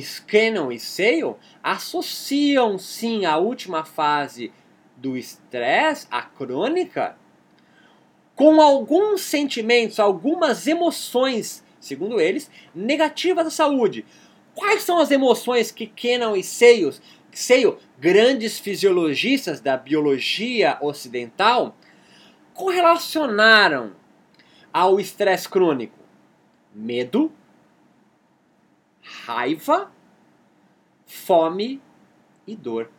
Scannon 0.00 0.70
e 0.70 0.78
Sale 0.78 1.34
associam 1.62 2.78
sim 2.78 3.24
a 3.24 3.36
última 3.38 3.84
fase 3.84 4.52
do 4.96 5.16
estresse, 5.16 6.06
a 6.10 6.22
crônica, 6.22 7.16
com 8.36 8.60
alguns 8.60 9.22
sentimentos, 9.22 9.98
algumas 9.98 10.66
emoções, 10.66 11.64
segundo 11.80 12.20
eles, 12.20 12.50
negativas 12.74 13.44
da 13.44 13.50
saúde. 13.50 14.04
Quais 14.54 14.82
são 14.82 14.98
as 14.98 15.10
emoções 15.10 15.70
que 15.70 15.86
Cannon 15.86 16.36
e 16.36 16.44
Sale 16.44 16.94
Seio, 17.32 17.78
grandes 17.98 18.58
fisiologistas 18.58 19.60
da 19.60 19.76
biologia 19.76 20.78
ocidental, 20.80 21.76
correlacionaram 22.54 23.92
ao 24.72 25.00
estresse 25.00 25.48
crônico 25.48 25.98
medo, 26.72 27.32
raiva, 29.02 29.90
fome 31.06 31.82
e 32.46 32.54
dor. 32.54 32.90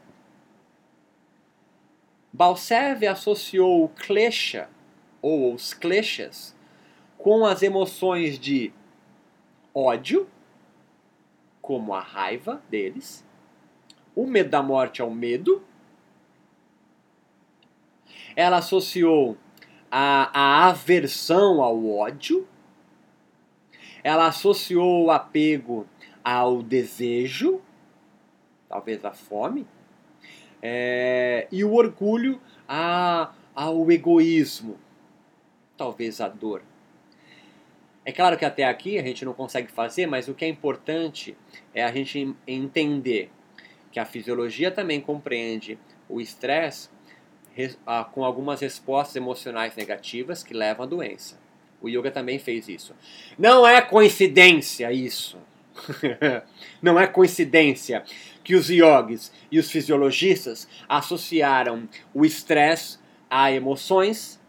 Balsev 2.34 3.06
associou 3.08 3.84
o 3.84 3.89
klesha, 3.89 4.70
ou 5.22 5.54
os 5.54 5.74
kleshas, 5.74 6.56
com 7.17 7.46
as 7.46 7.62
emoções 7.62 8.39
de 8.39 8.74
ódio, 9.74 10.30
como 11.62 11.94
a 11.94 12.02
raiva 12.02 12.62
deles, 12.70 13.26
o 14.15 14.26
medo 14.26 14.50
da 14.50 14.62
morte 14.62 15.02
ao 15.02 15.10
medo. 15.10 15.62
Ela 18.36 18.58
associou 18.58 19.38
a, 19.89 20.32
a 20.34 20.67
aversão 20.69 21.62
ao 21.62 21.89
ódio. 21.89 22.47
Ela 24.04 24.28
associou 24.28 25.06
o 25.06 25.12
apego 25.12 25.86
ao 26.24 26.63
desejo, 26.63 27.62
talvez 28.67 29.04
a 29.06 29.12
fome, 29.12 29.67
é, 30.62 31.47
e 31.52 31.63
o 31.63 31.74
orgulho 31.74 32.39
a, 32.67 33.32
ao 33.54 33.91
egoísmo, 33.91 34.78
talvez 35.76 36.21
a 36.21 36.28
dor. 36.28 36.63
É 38.04 38.12
claro 38.12 38.38
que 38.38 38.45
até 38.45 38.63
aqui 38.63 38.97
a 38.97 39.04
gente 39.04 39.24
não 39.24 39.34
consegue 39.34 39.71
fazer, 39.71 40.08
mas 40.08 40.28
o 40.28 40.34
que 40.34 40.45
é 40.45 40.47
importante 40.47 41.38
é 41.74 41.84
a 41.84 41.91
gente 41.91 42.36
entender 42.47 43.30
que 43.91 43.99
a 43.99 44.06
fisiologia 44.06 44.71
também 44.71 45.01
compreende 45.01 45.77
o 46.08 46.21
estresse 46.21 46.89
com 48.13 48.23
algumas 48.23 48.62
respostas 48.62 49.15
emocionais 49.15 49.75
negativas 49.75 50.43
que 50.43 50.54
levam 50.54 50.86
à 50.86 50.88
doença. 50.88 51.39
O 51.82 51.89
yoga 51.89 52.12
também 52.12 52.39
fez 52.39 52.69
isso. 52.69 52.95
Não 53.38 53.67
é 53.67 53.82
coincidência 53.82 54.91
isso. 54.91 55.38
não 56.82 56.99
é 56.99 57.08
coincidência 57.08 58.04
que 58.43 58.56
os 58.56 58.69
yogis 58.69 59.32
e 59.51 59.60
os 59.60 59.71
fisiologistas 59.71 60.67
associaram 60.88 61.88
o 62.13 62.25
estresse 62.25 62.99
a 63.30 63.51
emoções 63.51 64.39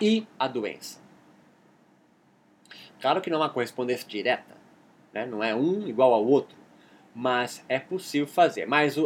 e 0.00 0.26
a 0.38 0.48
doença. 0.48 1.00
Claro 3.00 3.20
que 3.20 3.30
não 3.30 3.38
é 3.38 3.42
uma 3.42 3.50
correspondência 3.50 4.08
direta, 4.08 4.56
né? 5.12 5.26
não 5.26 5.42
é 5.42 5.54
um 5.54 5.86
igual 5.86 6.12
ao 6.12 6.26
outro, 6.26 6.57
mas 7.14 7.64
é 7.68 7.78
possível 7.78 8.26
fazer. 8.26 8.66
Mas 8.66 8.96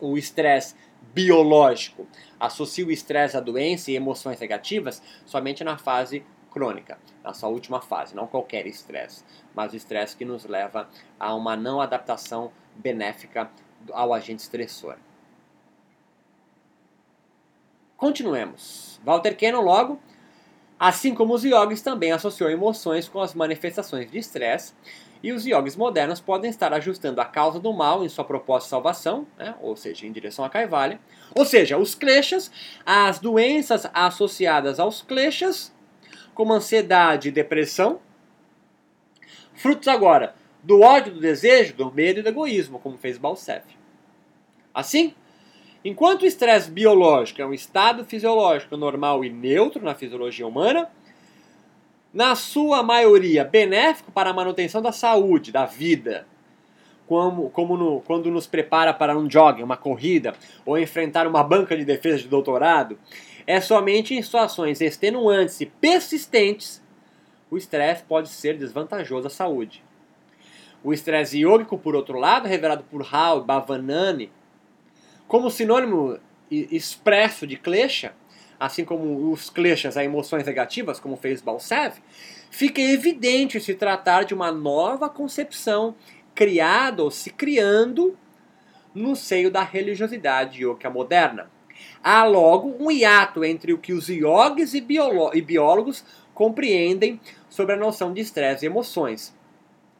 o 0.00 0.16
estresse 0.16 0.74
biológico 1.14 2.06
associa 2.38 2.86
o 2.86 2.90
estresse 2.90 3.36
à 3.36 3.40
doença 3.40 3.90
e 3.90 3.96
emoções 3.96 4.40
negativas 4.40 5.02
somente 5.26 5.62
na 5.62 5.76
fase 5.76 6.24
crônica, 6.50 6.98
na 7.24 7.32
sua 7.32 7.48
última 7.48 7.80
fase, 7.80 8.14
não 8.14 8.26
qualquer 8.26 8.66
estresse, 8.66 9.24
mas 9.54 9.72
o 9.72 9.76
estresse 9.76 10.14
que 10.14 10.24
nos 10.24 10.44
leva 10.44 10.88
a 11.18 11.34
uma 11.34 11.56
não 11.56 11.80
adaptação 11.80 12.52
benéfica 12.76 13.50
ao 13.90 14.12
agente 14.12 14.40
estressor. 14.40 14.96
Continuemos. 17.96 19.00
Walter 19.04 19.34
Cannon 19.36 19.62
logo 19.62 19.98
Assim 20.84 21.14
como 21.14 21.32
os 21.32 21.44
yogis 21.44 21.80
também 21.80 22.10
associou 22.10 22.50
emoções 22.50 23.08
com 23.08 23.20
as 23.20 23.34
manifestações 23.34 24.10
de 24.10 24.18
estresse, 24.18 24.74
e 25.22 25.32
os 25.32 25.46
yogis 25.46 25.76
modernos 25.76 26.20
podem 26.20 26.50
estar 26.50 26.72
ajustando 26.72 27.20
a 27.20 27.24
causa 27.24 27.60
do 27.60 27.72
mal 27.72 28.04
em 28.04 28.08
sua 28.08 28.24
proposta 28.24 28.66
de 28.66 28.70
salvação, 28.70 29.26
né? 29.38 29.54
ou 29.60 29.76
seja, 29.76 30.06
em 30.06 30.12
direção 30.12 30.44
a 30.44 30.50
Kaivalya. 30.50 30.98
Ou 31.34 31.44
seja, 31.44 31.78
os 31.78 31.94
kleshas, 31.94 32.50
as 32.84 33.18
doenças 33.18 33.86
associadas 33.94 34.80
aos 34.80 35.00
kleshas, 35.02 35.72
como 36.34 36.52
ansiedade 36.52 37.28
e 37.28 37.32
depressão, 37.32 38.00
frutos 39.54 39.88
agora 39.88 40.34
do 40.62 40.80
ódio, 40.80 41.14
do 41.14 41.20
desejo, 41.20 41.74
do 41.74 41.92
medo 41.92 42.20
e 42.20 42.22
do 42.22 42.28
egoísmo, 42.28 42.78
como 42.78 42.98
fez 42.98 43.18
Balsef. 43.18 43.64
Assim, 44.74 45.14
Enquanto 45.84 46.22
o 46.22 46.26
estresse 46.26 46.70
biológico 46.70 47.42
é 47.42 47.46
um 47.46 47.52
estado 47.52 48.04
fisiológico 48.04 48.76
normal 48.76 49.24
e 49.24 49.30
neutro 49.30 49.84
na 49.84 49.96
fisiologia 49.96 50.46
humana, 50.46 50.88
na 52.12 52.34
sua 52.34 52.82
maioria 52.82 53.44
benéfico 53.44 54.12
para 54.12 54.30
a 54.30 54.34
manutenção 54.34 54.82
da 54.82 54.92
saúde, 54.92 55.50
da 55.50 55.64
vida, 55.64 56.26
como, 57.06 57.50
como 57.50 57.76
no, 57.76 58.00
quando 58.02 58.30
nos 58.30 58.46
prepara 58.46 58.92
para 58.92 59.16
um 59.16 59.30
jogging, 59.30 59.62
uma 59.62 59.76
corrida, 59.76 60.34
ou 60.64 60.78
enfrentar 60.78 61.26
uma 61.26 61.42
banca 61.42 61.76
de 61.76 61.84
defesa 61.84 62.18
de 62.18 62.28
doutorado, 62.28 62.98
é 63.46 63.60
somente 63.60 64.14
em 64.14 64.22
situações 64.22 64.80
extenuantes 64.80 65.60
e 65.60 65.66
persistentes 65.66 66.82
o 67.52 67.58
estresse 67.58 68.02
pode 68.04 68.30
ser 68.30 68.56
desvantajoso 68.56 69.26
à 69.26 69.30
saúde. 69.30 69.84
O 70.82 70.90
estresse 70.90 71.38
yógico, 71.40 71.76
por 71.76 71.94
outro 71.94 72.18
lado, 72.18 72.48
revelado 72.48 72.82
por 72.84 73.06
Hal 73.14 73.44
Bavanani, 73.44 74.32
como 75.28 75.50
sinônimo 75.50 76.18
expresso 76.50 77.46
de 77.46 77.58
klesha, 77.58 78.14
assim 78.62 78.84
como 78.84 79.32
os 79.32 79.50
kleshas 79.50 79.96
a 79.96 80.04
emoções 80.04 80.46
negativas, 80.46 81.00
como 81.00 81.16
fez 81.16 81.40
Balsev, 81.40 81.96
fica 82.48 82.80
evidente 82.80 83.60
se 83.60 83.74
tratar 83.74 84.24
de 84.24 84.32
uma 84.32 84.52
nova 84.52 85.08
concepção 85.08 85.96
criada 86.32 87.02
ou 87.02 87.10
se 87.10 87.30
criando 87.30 88.16
no 88.94 89.16
seio 89.16 89.50
da 89.50 89.64
religiosidade 89.64 90.64
yoga 90.64 90.88
moderna. 90.88 91.50
Há 92.04 92.22
logo 92.24 92.76
um 92.78 92.88
hiato 92.88 93.44
entre 93.44 93.72
o 93.72 93.78
que 93.78 93.92
os 93.92 94.08
e, 94.08 94.22
e 95.34 95.42
biólogos 95.42 96.04
compreendem 96.32 97.20
sobre 97.50 97.74
a 97.74 97.78
noção 97.78 98.12
de 98.12 98.20
estresse 98.20 98.64
e 98.64 98.68
emoções. 98.68 99.34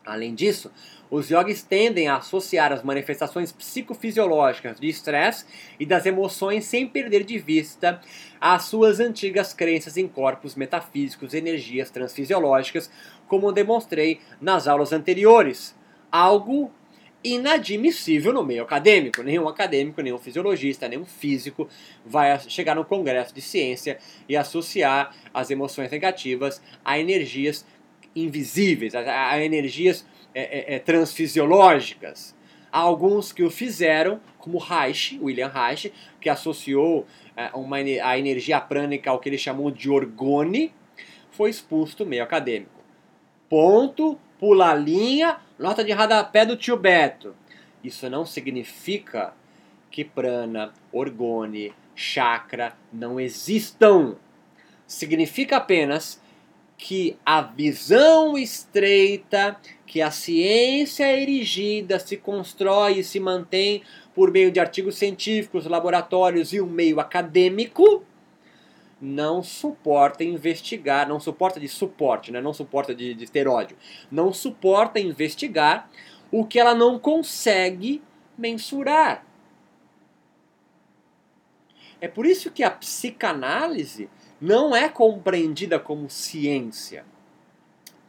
Além 0.05 0.35
disso, 0.35 0.71
os 1.11 1.31
yogis 1.31 1.62
tendem 1.62 2.09
a 2.09 2.17
associar 2.17 2.73
as 2.73 2.83
manifestações 2.83 3.53
psicofisiológicas 3.53 4.81
de 4.81 4.88
estresse 4.88 5.45
e 5.79 5.87
das 5.87 6.07
emoções 6.07 6.65
sem 6.65 6.88
perder 6.88 7.23
de 7.23 7.38
vista 7.38 8.01
as 8.41 8.65
suas 8.65 8.99
antigas 8.99 9.55
crenças 9.55 9.97
em 9.97 10.09
corpos 10.09 10.57
metafísicos 10.57 11.35
e 11.35 11.38
energias 11.38 11.91
transfisiológicas, 11.91 12.91
como 13.29 13.53
demonstrei 13.53 14.21
nas 14.41 14.67
aulas 14.67 14.93
anteriores. 14.93 15.75
Algo 16.11 16.73
inadmissível 17.25 18.33
no 18.33 18.45
meio 18.45 18.65
acadêmico. 18.65 19.23
Nenhum 19.23 19.49
acadêmico, 19.49 20.01
nenhum 20.03 20.19
fisiologista, 20.19 20.88
nenhum 20.88 21.05
físico 21.05 21.69
vai 22.05 22.38
chegar 22.41 22.75
no 22.75 22.85
congresso 22.85 23.35
de 23.35 23.41
ciência 23.41 23.99
e 24.29 24.37
associar 24.37 25.15
as 25.33 25.51
emoções 25.51 25.91
negativas 25.91 26.61
a 26.85 26.99
energias 26.99 27.65
invisíveis, 28.14 28.94
a, 28.94 29.31
a 29.31 29.44
energias 29.44 30.07
é, 30.35 30.75
é, 30.75 30.75
é, 30.77 30.79
transfisiológicas. 30.79 32.35
Há 32.70 32.79
alguns 32.79 33.33
que 33.33 33.42
o 33.42 33.51
fizeram, 33.51 34.20
como 34.38 34.59
Reich, 34.59 35.18
William 35.20 35.48
Reich, 35.48 35.92
que 36.20 36.31
associou 36.31 37.07
é, 37.37 37.51
uma, 37.55 37.77
a 37.77 38.18
energia 38.18 38.61
prânica 38.61 39.11
ao 39.11 39.18
que 39.18 39.29
ele 39.29 39.37
chamou 39.37 39.70
de 39.70 39.90
orgone, 39.90 40.72
foi 41.31 41.51
expulso 41.51 41.98
do 41.98 42.07
meio 42.07 42.22
acadêmico. 42.22 42.83
Ponto, 43.48 44.18
pula 44.38 44.70
a 44.70 44.75
linha, 44.75 45.38
nota 45.59 45.85
de 45.85 45.92
radapé 45.92 46.46
do 46.46 46.57
tio 46.57 46.77
Beto. 46.77 47.35
Isso 47.85 48.09
não 48.09 48.25
significa 48.25 49.35
que 49.90 50.05
prana, 50.05 50.72
orgone, 50.90 51.75
chakra 51.94 52.75
não 52.92 53.20
existam. 53.20 54.16
Significa 54.87 55.59
apenas 55.59 56.22
que 56.83 57.16
a 57.25 57.40
visão 57.40 58.37
estreita, 58.37 59.57
que 59.87 60.03
a 60.03 60.11
ciência 60.11 61.16
erigida 61.16 61.97
se 62.01 62.16
constrói 62.16 62.99
e 62.99 63.05
se 63.05 63.21
mantém 63.21 63.85
por 64.12 64.33
meio 64.33 64.51
de 64.51 64.59
artigos 64.59 64.97
científicos, 64.97 65.64
laboratórios 65.66 66.53
e 66.53 66.61
um 66.61 66.66
meio 66.66 66.99
acadêmico, 66.99 68.05
não 69.01 69.45
suporta 69.45 70.25
investigar, 70.25 71.09
não 71.09 71.21
suporta 71.21 71.61
de 71.61 71.68
suporte, 71.68 72.33
né? 72.33 72.40
não 72.40 72.53
suporta 72.53 72.92
de, 72.92 73.14
de 73.14 73.31
ter 73.31 73.47
ódio, 73.47 73.77
não 74.11 74.33
suporta 74.33 74.99
investigar 74.99 75.88
o 76.33 76.45
que 76.45 76.59
ela 76.59 76.75
não 76.75 76.99
consegue 76.99 78.03
mensurar. 78.37 79.25
É 82.01 82.09
por 82.09 82.27
isso 82.27 82.51
que 82.51 82.64
a 82.64 82.71
psicanálise 82.73 84.11
não 84.43 84.75
é 84.75 84.89
compreendida 84.89 85.79
como 85.79 86.11
ciência, 86.11 87.05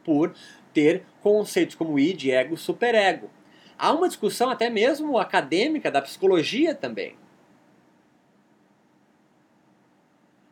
por 0.02 0.34
ter 0.72 1.04
conceitos 1.22 1.76
como 1.76 1.96
id, 1.96 2.26
ego, 2.26 2.56
superego. 2.56 3.30
Há 3.78 3.92
uma 3.92 4.08
discussão 4.08 4.50
até 4.50 4.68
mesmo 4.68 5.16
acadêmica 5.16 5.92
da 5.92 6.02
psicologia 6.02 6.74
também. 6.74 7.14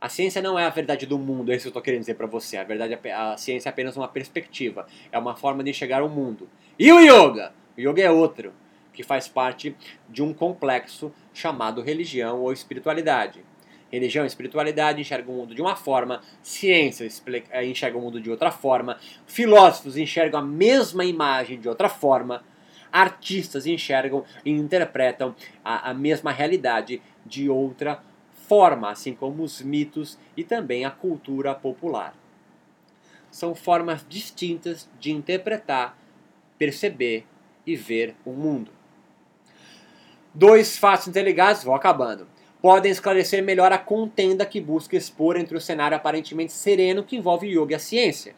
A 0.01 0.09
ciência 0.09 0.41
não 0.41 0.57
é 0.57 0.65
a 0.65 0.71
verdade 0.71 1.05
do 1.05 1.19
mundo, 1.19 1.51
é 1.51 1.57
isso 1.57 1.65
que 1.65 1.69
eu 1.69 1.71
estou 1.71 1.83
querendo 1.83 2.01
dizer 2.01 2.15
para 2.15 2.29
você. 2.29 2.57
A 2.57 2.65
verdade, 2.65 2.97
é, 3.03 3.13
a 3.13 3.37
ciência 3.37 3.69
é 3.69 3.71
apenas 3.71 3.97
uma 3.97 4.07
perspectiva, 4.07 4.87
é 5.11 5.19
uma 5.19 5.35
forma 5.35 5.65
de 5.65 5.71
enxergar 5.71 6.05
o 6.05 6.09
mundo. 6.09 6.49
E 6.79 6.93
o 6.93 7.01
yoga? 7.01 7.53
O 7.77 7.81
yoga 7.81 8.03
é 8.03 8.11
outro, 8.11 8.53
que 8.93 9.03
faz 9.03 9.27
parte 9.27 9.77
de 10.09 10.23
um 10.23 10.33
complexo 10.33 11.13
chamado 11.35 11.83
religião 11.83 12.41
ou 12.41 12.53
espiritualidade. 12.53 13.45
Religião 13.93 14.25
e 14.25 14.27
espiritualidade 14.27 15.03
enxergam 15.03 15.35
o 15.35 15.39
mundo 15.39 15.55
de 15.55 15.61
uma 15.61 15.77
forma, 15.77 16.23
ciência 16.43 17.07
eh, 17.51 17.67
enxerga 17.67 17.99
o 17.99 18.01
mundo 18.01 18.19
de 18.21 18.31
outra 18.31 18.51
forma, 18.51 18.99
filósofos 19.27 19.99
enxergam 19.99 20.41
a 20.41 20.43
mesma 20.43 21.05
imagem 21.05 21.61
de 21.61 21.69
outra 21.69 21.91
forma, 21.91 22.43
artistas 22.91 23.67
enxergam 23.67 24.25
e 24.45 24.51
interpretam 24.51 25.35
a, 25.63 25.91
a 25.91 25.95
mesma 25.95 26.33
realidade 26.33 27.03
de 27.27 27.51
outra 27.51 28.03
forma, 28.49 28.91
assim 28.91 29.15
como 29.15 29.43
os 29.43 29.61
mitos 29.61 30.19
e 30.35 30.43
também 30.43 30.87
a 30.87 30.91
cultura 30.91 31.55
popular. 31.55 32.15
São 33.31 33.55
formas 33.55 34.05
distintas 34.09 34.89
de 34.99 35.13
interpretar 35.13 35.99
perceber 36.59 37.27
e 37.67 37.75
ver 37.75 38.15
o 38.25 38.33
mundo. 38.33 38.71
Dois 40.35 40.79
fatos 40.79 41.09
interligados, 41.09 41.65
vou 41.65 41.75
acabando, 41.75 42.27
podem 42.63 42.93
esclarecer 42.93 43.43
melhor 43.43 43.73
a 43.73 43.79
contenda 43.79 44.47
que 44.47 44.61
busca 44.61 44.97
expor 44.97 45.37
entre 45.37 45.57
o 45.57 45.61
cenário 45.61 45.97
aparentemente 45.97 46.53
sereno 46.53 47.03
que 47.03 47.17
envolve 47.17 47.49
yoga 47.49 47.73
e 47.73 47.75
a 47.75 47.79
ciência. 47.81 48.37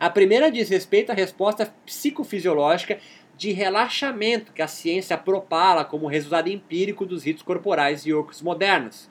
A 0.00 0.10
primeira 0.10 0.50
diz 0.50 0.68
respeito 0.68 1.12
à 1.12 1.14
resposta 1.14 1.72
psicofisiológica 1.86 2.98
de 3.36 3.52
relaxamento 3.52 4.52
que 4.52 4.60
a 4.60 4.66
ciência 4.66 5.16
propala 5.16 5.84
como 5.84 6.08
resultado 6.08 6.48
empírico 6.48 7.06
dos 7.06 7.22
ritos 7.22 7.44
corporais 7.44 8.04
yogis 8.04 8.42
modernos. 8.42 9.08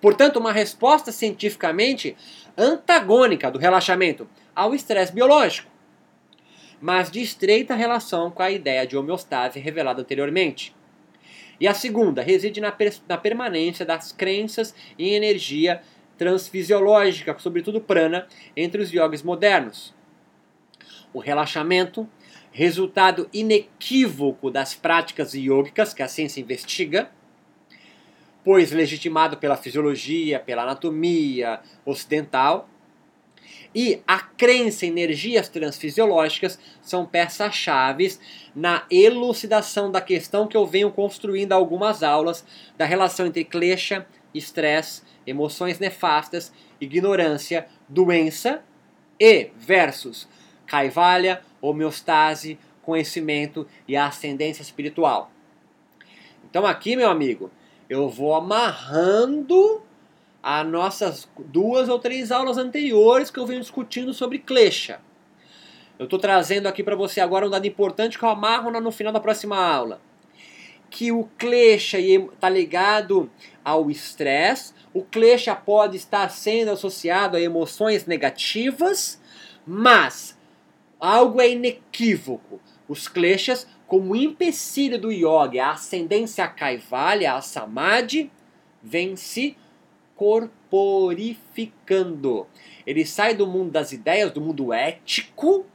Portanto, 0.00 0.38
uma 0.38 0.52
resposta 0.52 1.12
cientificamente 1.12 2.16
antagônica 2.56 3.50
do 3.50 3.58
relaxamento 3.58 4.28
ao 4.54 4.74
estresse 4.74 5.12
biológico, 5.12 5.70
mas 6.80 7.10
de 7.10 7.20
estreita 7.20 7.74
relação 7.74 8.30
com 8.30 8.42
a 8.42 8.50
ideia 8.50 8.86
de 8.86 8.96
homeostase 8.96 9.58
revelada 9.58 10.00
anteriormente. 10.00 10.73
E 11.64 11.66
a 11.66 11.72
segunda 11.72 12.20
reside 12.20 12.60
na, 12.60 12.70
per 12.70 12.92
na 13.08 13.16
permanência 13.16 13.86
das 13.86 14.12
crenças 14.12 14.74
em 14.98 15.14
energia 15.14 15.80
transfisiológica, 16.18 17.34
sobretudo 17.38 17.80
prana, 17.80 18.26
entre 18.54 18.82
os 18.82 18.92
yogis 18.92 19.22
modernos. 19.22 19.94
O 21.10 21.18
relaxamento, 21.18 22.06
resultado 22.52 23.30
inequívoco 23.32 24.50
das 24.50 24.74
práticas 24.74 25.32
yógicas 25.32 25.94
que 25.94 26.02
a 26.02 26.06
ciência 26.06 26.38
investiga, 26.38 27.10
pois 28.44 28.70
legitimado 28.70 29.38
pela 29.38 29.56
fisiologia, 29.56 30.38
pela 30.38 30.64
anatomia 30.64 31.60
ocidental, 31.86 32.68
e 33.74 34.00
a 34.06 34.20
crença 34.20 34.86
em 34.86 34.90
energias 34.90 35.48
transfisiológicas 35.48 36.58
são 36.80 37.04
peças-chave 37.04 38.16
na 38.54 38.84
elucidação 38.90 39.90
da 39.90 40.00
questão 40.00 40.46
que 40.46 40.56
eu 40.56 40.64
venho 40.64 40.92
construindo 40.92 41.52
algumas 41.52 42.02
aulas 42.02 42.44
da 42.76 42.84
relação 42.84 43.26
entre 43.26 43.44
klesha, 43.44 44.06
estresse, 44.32 45.02
emoções 45.26 45.78
nefastas, 45.78 46.52
ignorância, 46.80 47.66
doença 47.88 48.62
e 49.18 49.50
versus 49.56 50.28
kaivalya, 50.66 51.42
homeostase, 51.60 52.58
conhecimento 52.82 53.66
e 53.88 53.96
ascendência 53.96 54.62
espiritual. 54.62 55.30
Então 56.48 56.64
aqui, 56.64 56.94
meu 56.94 57.10
amigo, 57.10 57.50
eu 57.88 58.08
vou 58.08 58.34
amarrando 58.34 59.82
as 60.46 60.66
nossas 60.66 61.26
duas 61.38 61.88
ou 61.88 61.98
três 61.98 62.30
aulas 62.30 62.58
anteriores 62.58 63.30
que 63.30 63.38
eu 63.38 63.46
venho 63.46 63.62
discutindo 63.62 64.12
sobre 64.12 64.38
Klesha. 64.38 65.00
Eu 65.98 66.04
estou 66.04 66.18
trazendo 66.18 66.66
aqui 66.66 66.84
para 66.84 66.94
você 66.94 67.18
agora 67.18 67.46
um 67.46 67.50
dado 67.50 67.66
importante 67.66 68.18
que 68.18 68.24
eu 68.26 68.28
amarro 68.28 68.70
no 68.70 68.92
final 68.92 69.10
da 69.10 69.20
próxima 69.20 69.56
aula. 69.56 70.02
Que 70.90 71.10
o 71.10 71.24
Klesha 71.38 71.98
está 71.98 72.50
ligado 72.50 73.30
ao 73.64 73.90
estresse, 73.90 74.74
o 74.92 75.02
Klesha 75.02 75.56
pode 75.56 75.96
estar 75.96 76.28
sendo 76.28 76.72
associado 76.72 77.38
a 77.38 77.40
emoções 77.40 78.04
negativas, 78.04 79.18
mas 79.66 80.38
algo 81.00 81.40
é 81.40 81.52
inequívoco. 81.52 82.60
Os 82.86 83.08
Kleshas, 83.08 83.66
como 83.86 84.14
empecilho 84.14 85.00
do 85.00 85.10
yoga, 85.10 85.64
a 85.64 85.70
ascendência 85.70 86.46
Kaivalya, 86.46 87.32
a 87.32 87.40
Samadhi, 87.40 88.30
vem 88.82 89.16
se 89.16 89.56
corporificando. 90.16 92.48
Ele 92.86 93.06
sai 93.06 93.34
do 93.34 93.46
mundo 93.46 93.70
das 93.70 93.92
ideias, 93.92 94.32
do 94.32 94.40
mundo 94.40 94.72
ético, 94.72 95.66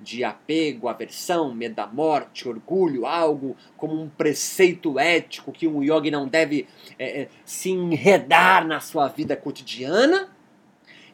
de 0.00 0.24
apego, 0.24 0.88
aversão, 0.88 1.54
medo 1.54 1.74
da 1.76 1.86
morte, 1.86 2.48
orgulho, 2.48 3.06
algo 3.06 3.56
como 3.76 4.00
um 4.00 4.08
preceito 4.08 4.98
ético 4.98 5.52
que 5.52 5.66
um 5.66 5.82
yogi 5.82 6.10
não 6.10 6.28
deve 6.28 6.66
é, 6.98 7.22
é, 7.22 7.28
se 7.44 7.70
enredar 7.70 8.66
na 8.66 8.80
sua 8.80 9.08
vida 9.08 9.36
cotidiana, 9.36 10.30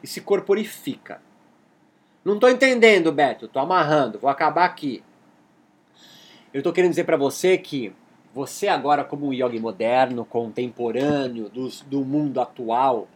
e 0.03 0.07
se 0.07 0.21
corporifica. 0.21 1.21
Não 2.25 2.35
estou 2.35 2.51
entendendo, 2.51 3.13
Beto, 3.13 3.47
estou 3.47 3.63
amarrando, 3.63 4.19
vou 4.19 4.31
acabar 4.31 4.65
aqui. 4.65 5.03
Eu 6.53 6.59
estou 6.59 6.73
querendo 6.73 6.91
dizer 6.91 7.05
para 7.05 7.17
você 7.17 7.57
que 7.57 7.93
você 8.33 8.69
agora 8.69 9.05
como 9.05 9.27
um 9.27 9.33
yogi 9.33 9.59
moderno, 9.59 10.25
contemporâneo, 10.25 11.49
do, 11.49 11.69
do 11.87 12.05
mundo 12.05 12.41
atual, 12.41 13.09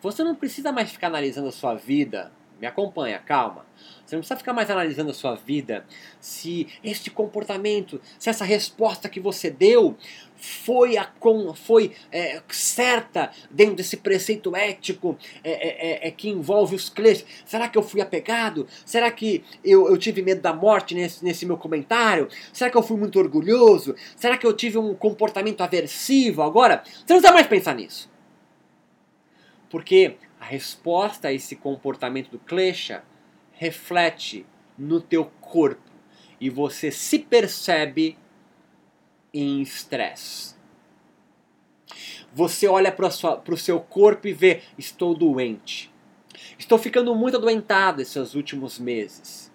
você 0.00 0.22
não 0.22 0.34
precisa 0.34 0.72
mais 0.72 0.90
ficar 0.90 1.08
analisando 1.08 1.48
a 1.48 1.52
sua 1.52 1.74
vida. 1.74 2.32
Me 2.60 2.66
acompanha, 2.66 3.18
calma. 3.18 3.66
Você 4.04 4.16
não 4.16 4.20
precisa 4.20 4.38
ficar 4.38 4.54
mais 4.54 4.70
analisando 4.70 5.10
a 5.10 5.14
sua 5.14 5.34
vida 5.34 5.84
se 6.18 6.66
este 6.82 7.10
comportamento, 7.10 8.00
se 8.18 8.30
essa 8.30 8.44
resposta 8.44 9.08
que 9.08 9.20
você 9.20 9.50
deu 9.50 9.96
foi, 10.36 10.96
a, 10.96 11.10
foi 11.54 11.92
é, 12.12 12.42
certa 12.48 13.30
dentro 13.50 13.76
desse 13.76 13.96
preceito 13.96 14.54
ético 14.54 15.16
é, 15.42 15.50
é, 15.50 15.90
é, 16.04 16.08
é 16.08 16.10
que 16.10 16.28
envolve 16.28 16.74
os 16.74 16.88
clientes. 16.88 17.24
Será 17.44 17.68
que 17.68 17.76
eu 17.76 17.82
fui 17.82 18.00
apegado? 18.00 18.66
Será 18.84 19.10
que 19.10 19.44
eu, 19.64 19.88
eu 19.88 19.96
tive 19.96 20.22
medo 20.22 20.40
da 20.40 20.52
morte 20.52 20.94
nesse, 20.94 21.24
nesse 21.24 21.46
meu 21.46 21.56
comentário? 21.56 22.28
Será 22.52 22.70
que 22.70 22.76
eu 22.76 22.82
fui 22.82 22.96
muito 22.96 23.18
orgulhoso? 23.18 23.94
Será 24.16 24.36
que 24.36 24.46
eu 24.46 24.52
tive 24.52 24.78
um 24.78 24.94
comportamento 24.94 25.60
aversivo 25.62 26.42
agora? 26.42 26.82
Você 26.84 27.12
não 27.12 27.20
precisa 27.20 27.32
mais 27.32 27.46
pensar 27.46 27.74
nisso. 27.74 28.10
Porque 29.68 30.16
a 30.40 30.44
resposta 30.44 31.28
a 31.28 31.32
esse 31.32 31.56
comportamento 31.56 32.30
do 32.30 32.38
klesha 32.38 33.02
reflete 33.52 34.46
no 34.78 35.00
teu 35.00 35.24
corpo 35.40 35.90
e 36.40 36.50
você 36.50 36.90
se 36.90 37.18
percebe 37.18 38.16
em 39.40 39.62
estresse. 39.62 40.54
Você 42.32 42.68
olha 42.68 42.92
para 42.92 43.06
o 43.06 43.56
seu 43.56 43.80
corpo 43.80 44.28
e 44.28 44.32
vê: 44.32 44.62
estou 44.76 45.14
doente. 45.14 45.92
Estou 46.58 46.78
ficando 46.78 47.14
muito 47.14 47.36
adoentado 47.36 48.02
esses 48.02 48.34
últimos 48.34 48.78
meses. 48.78 49.52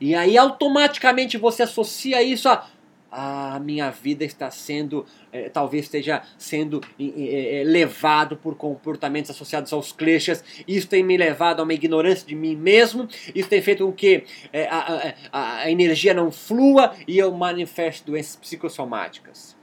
E 0.00 0.14
aí 0.14 0.38
automaticamente 0.38 1.36
você 1.36 1.64
associa 1.64 2.22
isso 2.22 2.48
a 2.48 2.68
a 3.10 3.58
minha 3.58 3.90
vida 3.90 4.24
está 4.24 4.50
sendo, 4.50 5.06
é, 5.32 5.48
talvez 5.48 5.84
esteja 5.84 6.22
sendo 6.36 6.80
é, 7.00 7.62
levado 7.64 8.36
por 8.36 8.54
comportamentos 8.54 9.30
associados 9.30 9.72
aos 9.72 9.92
clichês. 9.92 10.44
Isso 10.66 10.88
tem 10.88 11.02
me 11.02 11.16
levado 11.16 11.60
a 11.60 11.62
uma 11.62 11.72
ignorância 11.72 12.26
de 12.26 12.34
mim 12.34 12.54
mesmo. 12.54 13.08
Isso 13.34 13.48
tem 13.48 13.62
feito 13.62 13.84
com 13.84 13.92
que 13.92 14.24
é, 14.52 14.66
a, 14.68 15.14
a, 15.32 15.62
a, 15.62 15.70
energia 15.70 16.12
não 16.12 16.30
flua 16.30 16.94
e 17.06 17.18
eu 17.18 17.32
manifeste 17.32 18.04
doenças 18.04 18.36
psicossomáticas. 18.36 19.56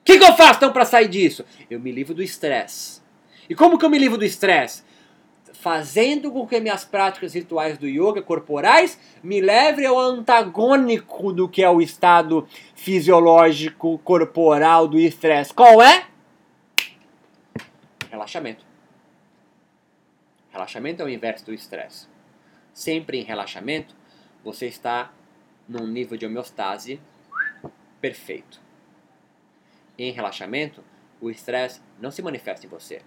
O 0.00 0.04
que, 0.04 0.18
que 0.18 0.24
eu 0.24 0.36
faço 0.36 0.56
então 0.56 0.72
para 0.72 0.84
sair 0.84 1.08
disso? 1.08 1.44
Eu 1.70 1.78
me 1.78 1.92
livro 1.92 2.12
do 2.12 2.22
estresse. 2.22 3.00
E 3.48 3.54
como 3.54 3.78
que 3.78 3.84
eu 3.84 3.90
me 3.90 3.98
livro 3.98 4.18
do 4.18 4.24
estresse? 4.24 4.82
Fazendo 5.62 6.32
com 6.32 6.44
que 6.44 6.58
minhas 6.58 6.84
práticas 6.84 7.34
rituais 7.34 7.78
do 7.78 7.86
yoga 7.86 8.20
corporais 8.20 8.98
me 9.22 9.40
levem 9.40 9.86
ao 9.86 9.96
antagônico 9.96 11.32
do 11.32 11.48
que 11.48 11.62
é 11.62 11.70
o 11.70 11.80
estado 11.80 12.48
fisiológico 12.74 13.96
corporal 13.98 14.88
do 14.88 14.98
estresse. 14.98 15.54
Qual 15.54 15.80
é? 15.80 16.08
Relaxamento. 18.10 18.66
Relaxamento 20.50 21.00
é 21.00 21.04
o 21.04 21.08
inverso 21.08 21.46
do 21.46 21.54
estresse. 21.54 22.08
Sempre 22.74 23.20
em 23.20 23.22
relaxamento, 23.22 23.94
você 24.42 24.66
está 24.66 25.12
num 25.68 25.86
nível 25.86 26.18
de 26.18 26.26
homeostase 26.26 27.00
perfeito. 28.00 28.60
Em 29.96 30.10
relaxamento, 30.10 30.82
o 31.20 31.30
estresse 31.30 31.80
não 32.00 32.10
se 32.10 32.20
manifesta 32.20 32.66
em 32.66 32.68
você. 32.68 33.00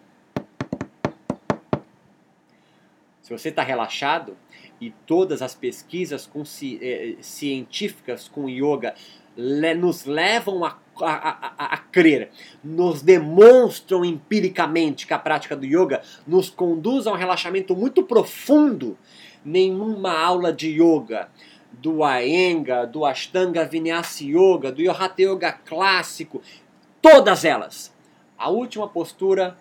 Se 3.25 3.33
você 3.33 3.49
está 3.49 3.63
relaxado 3.63 4.37
e 4.79 4.91
todas 5.07 5.41
as 5.41 5.55
pesquisas 5.55 6.27
com, 6.27 6.43
eh, 6.61 7.15
científicas 7.21 8.27
com 8.27 8.47
yoga 8.47 8.93
le, 9.35 9.73
nos 9.73 10.05
levam 10.05 10.63
a, 10.63 10.77
a, 11.01 11.55
a, 11.57 11.73
a, 11.73 11.77
crer, 11.77 12.29
nos 12.63 13.01
demonstram 13.01 14.05
empiricamente 14.05 15.07
que 15.07 15.13
a 15.15 15.17
prática 15.17 15.55
do 15.55 15.65
yoga 15.65 16.03
nos 16.27 16.51
conduz 16.51 17.07
a 17.07 17.13
um 17.13 17.15
relaxamento 17.15 17.75
muito 17.75 18.03
profundo, 18.03 18.95
nenhuma 19.43 20.15
aula 20.15 20.53
de 20.53 20.79
yoga 20.79 21.27
do 21.71 22.03
Aenga, 22.03 22.85
do 22.85 23.05
Ashtanga 23.05 23.65
Vinyasa 23.65 24.23
Yoga, 24.23 24.71
do 24.71 24.87
Hatha 24.91 25.23
Yoga 25.23 25.51
clássico, 25.51 26.43
todas 27.01 27.43
elas. 27.43 27.91
A 28.37 28.51
última 28.51 28.87
postura 28.87 29.57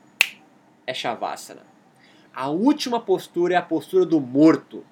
é 0.86 0.92
Shavasana. 0.92 1.73
A 2.34 2.48
última 2.48 3.00
postura 3.00 3.54
é 3.54 3.56
a 3.56 3.62
postura 3.62 4.04
do 4.04 4.20
morto. 4.20 4.84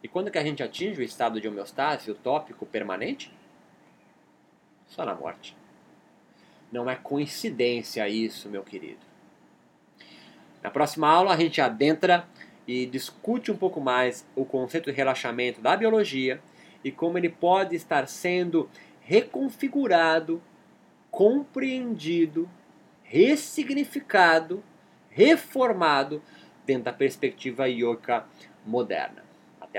E 0.00 0.06
quando 0.06 0.30
que 0.30 0.38
a 0.38 0.44
gente 0.44 0.62
atinge 0.62 1.00
o 1.00 1.04
estado 1.04 1.40
de 1.40 1.48
homeostase, 1.48 2.12
o 2.12 2.14
tópico 2.14 2.64
permanente? 2.64 3.32
Só 4.86 5.04
na 5.04 5.16
morte. 5.16 5.56
Não 6.70 6.88
é 6.88 6.94
coincidência 6.94 8.08
isso, 8.08 8.48
meu 8.48 8.62
querido. 8.62 9.00
Na 10.62 10.70
próxima 10.70 11.08
aula 11.08 11.34
a 11.34 11.36
gente 11.36 11.60
adentra 11.60 12.28
e 12.64 12.86
discute 12.86 13.50
um 13.50 13.56
pouco 13.56 13.80
mais 13.80 14.24
o 14.36 14.44
conceito 14.44 14.90
de 14.90 14.96
relaxamento 14.96 15.60
da 15.60 15.76
biologia 15.76 16.40
e 16.84 16.92
como 16.92 17.18
ele 17.18 17.28
pode 17.28 17.74
estar 17.74 18.06
sendo 18.06 18.70
reconfigurado, 19.00 20.40
compreendido, 21.10 22.48
ressignificado, 23.02 24.62
reformado 25.16 26.22
dentro 26.66 26.84
da 26.84 26.92
perspectiva 26.92 27.66
yoga 27.66 28.26
moderna. 28.64 29.25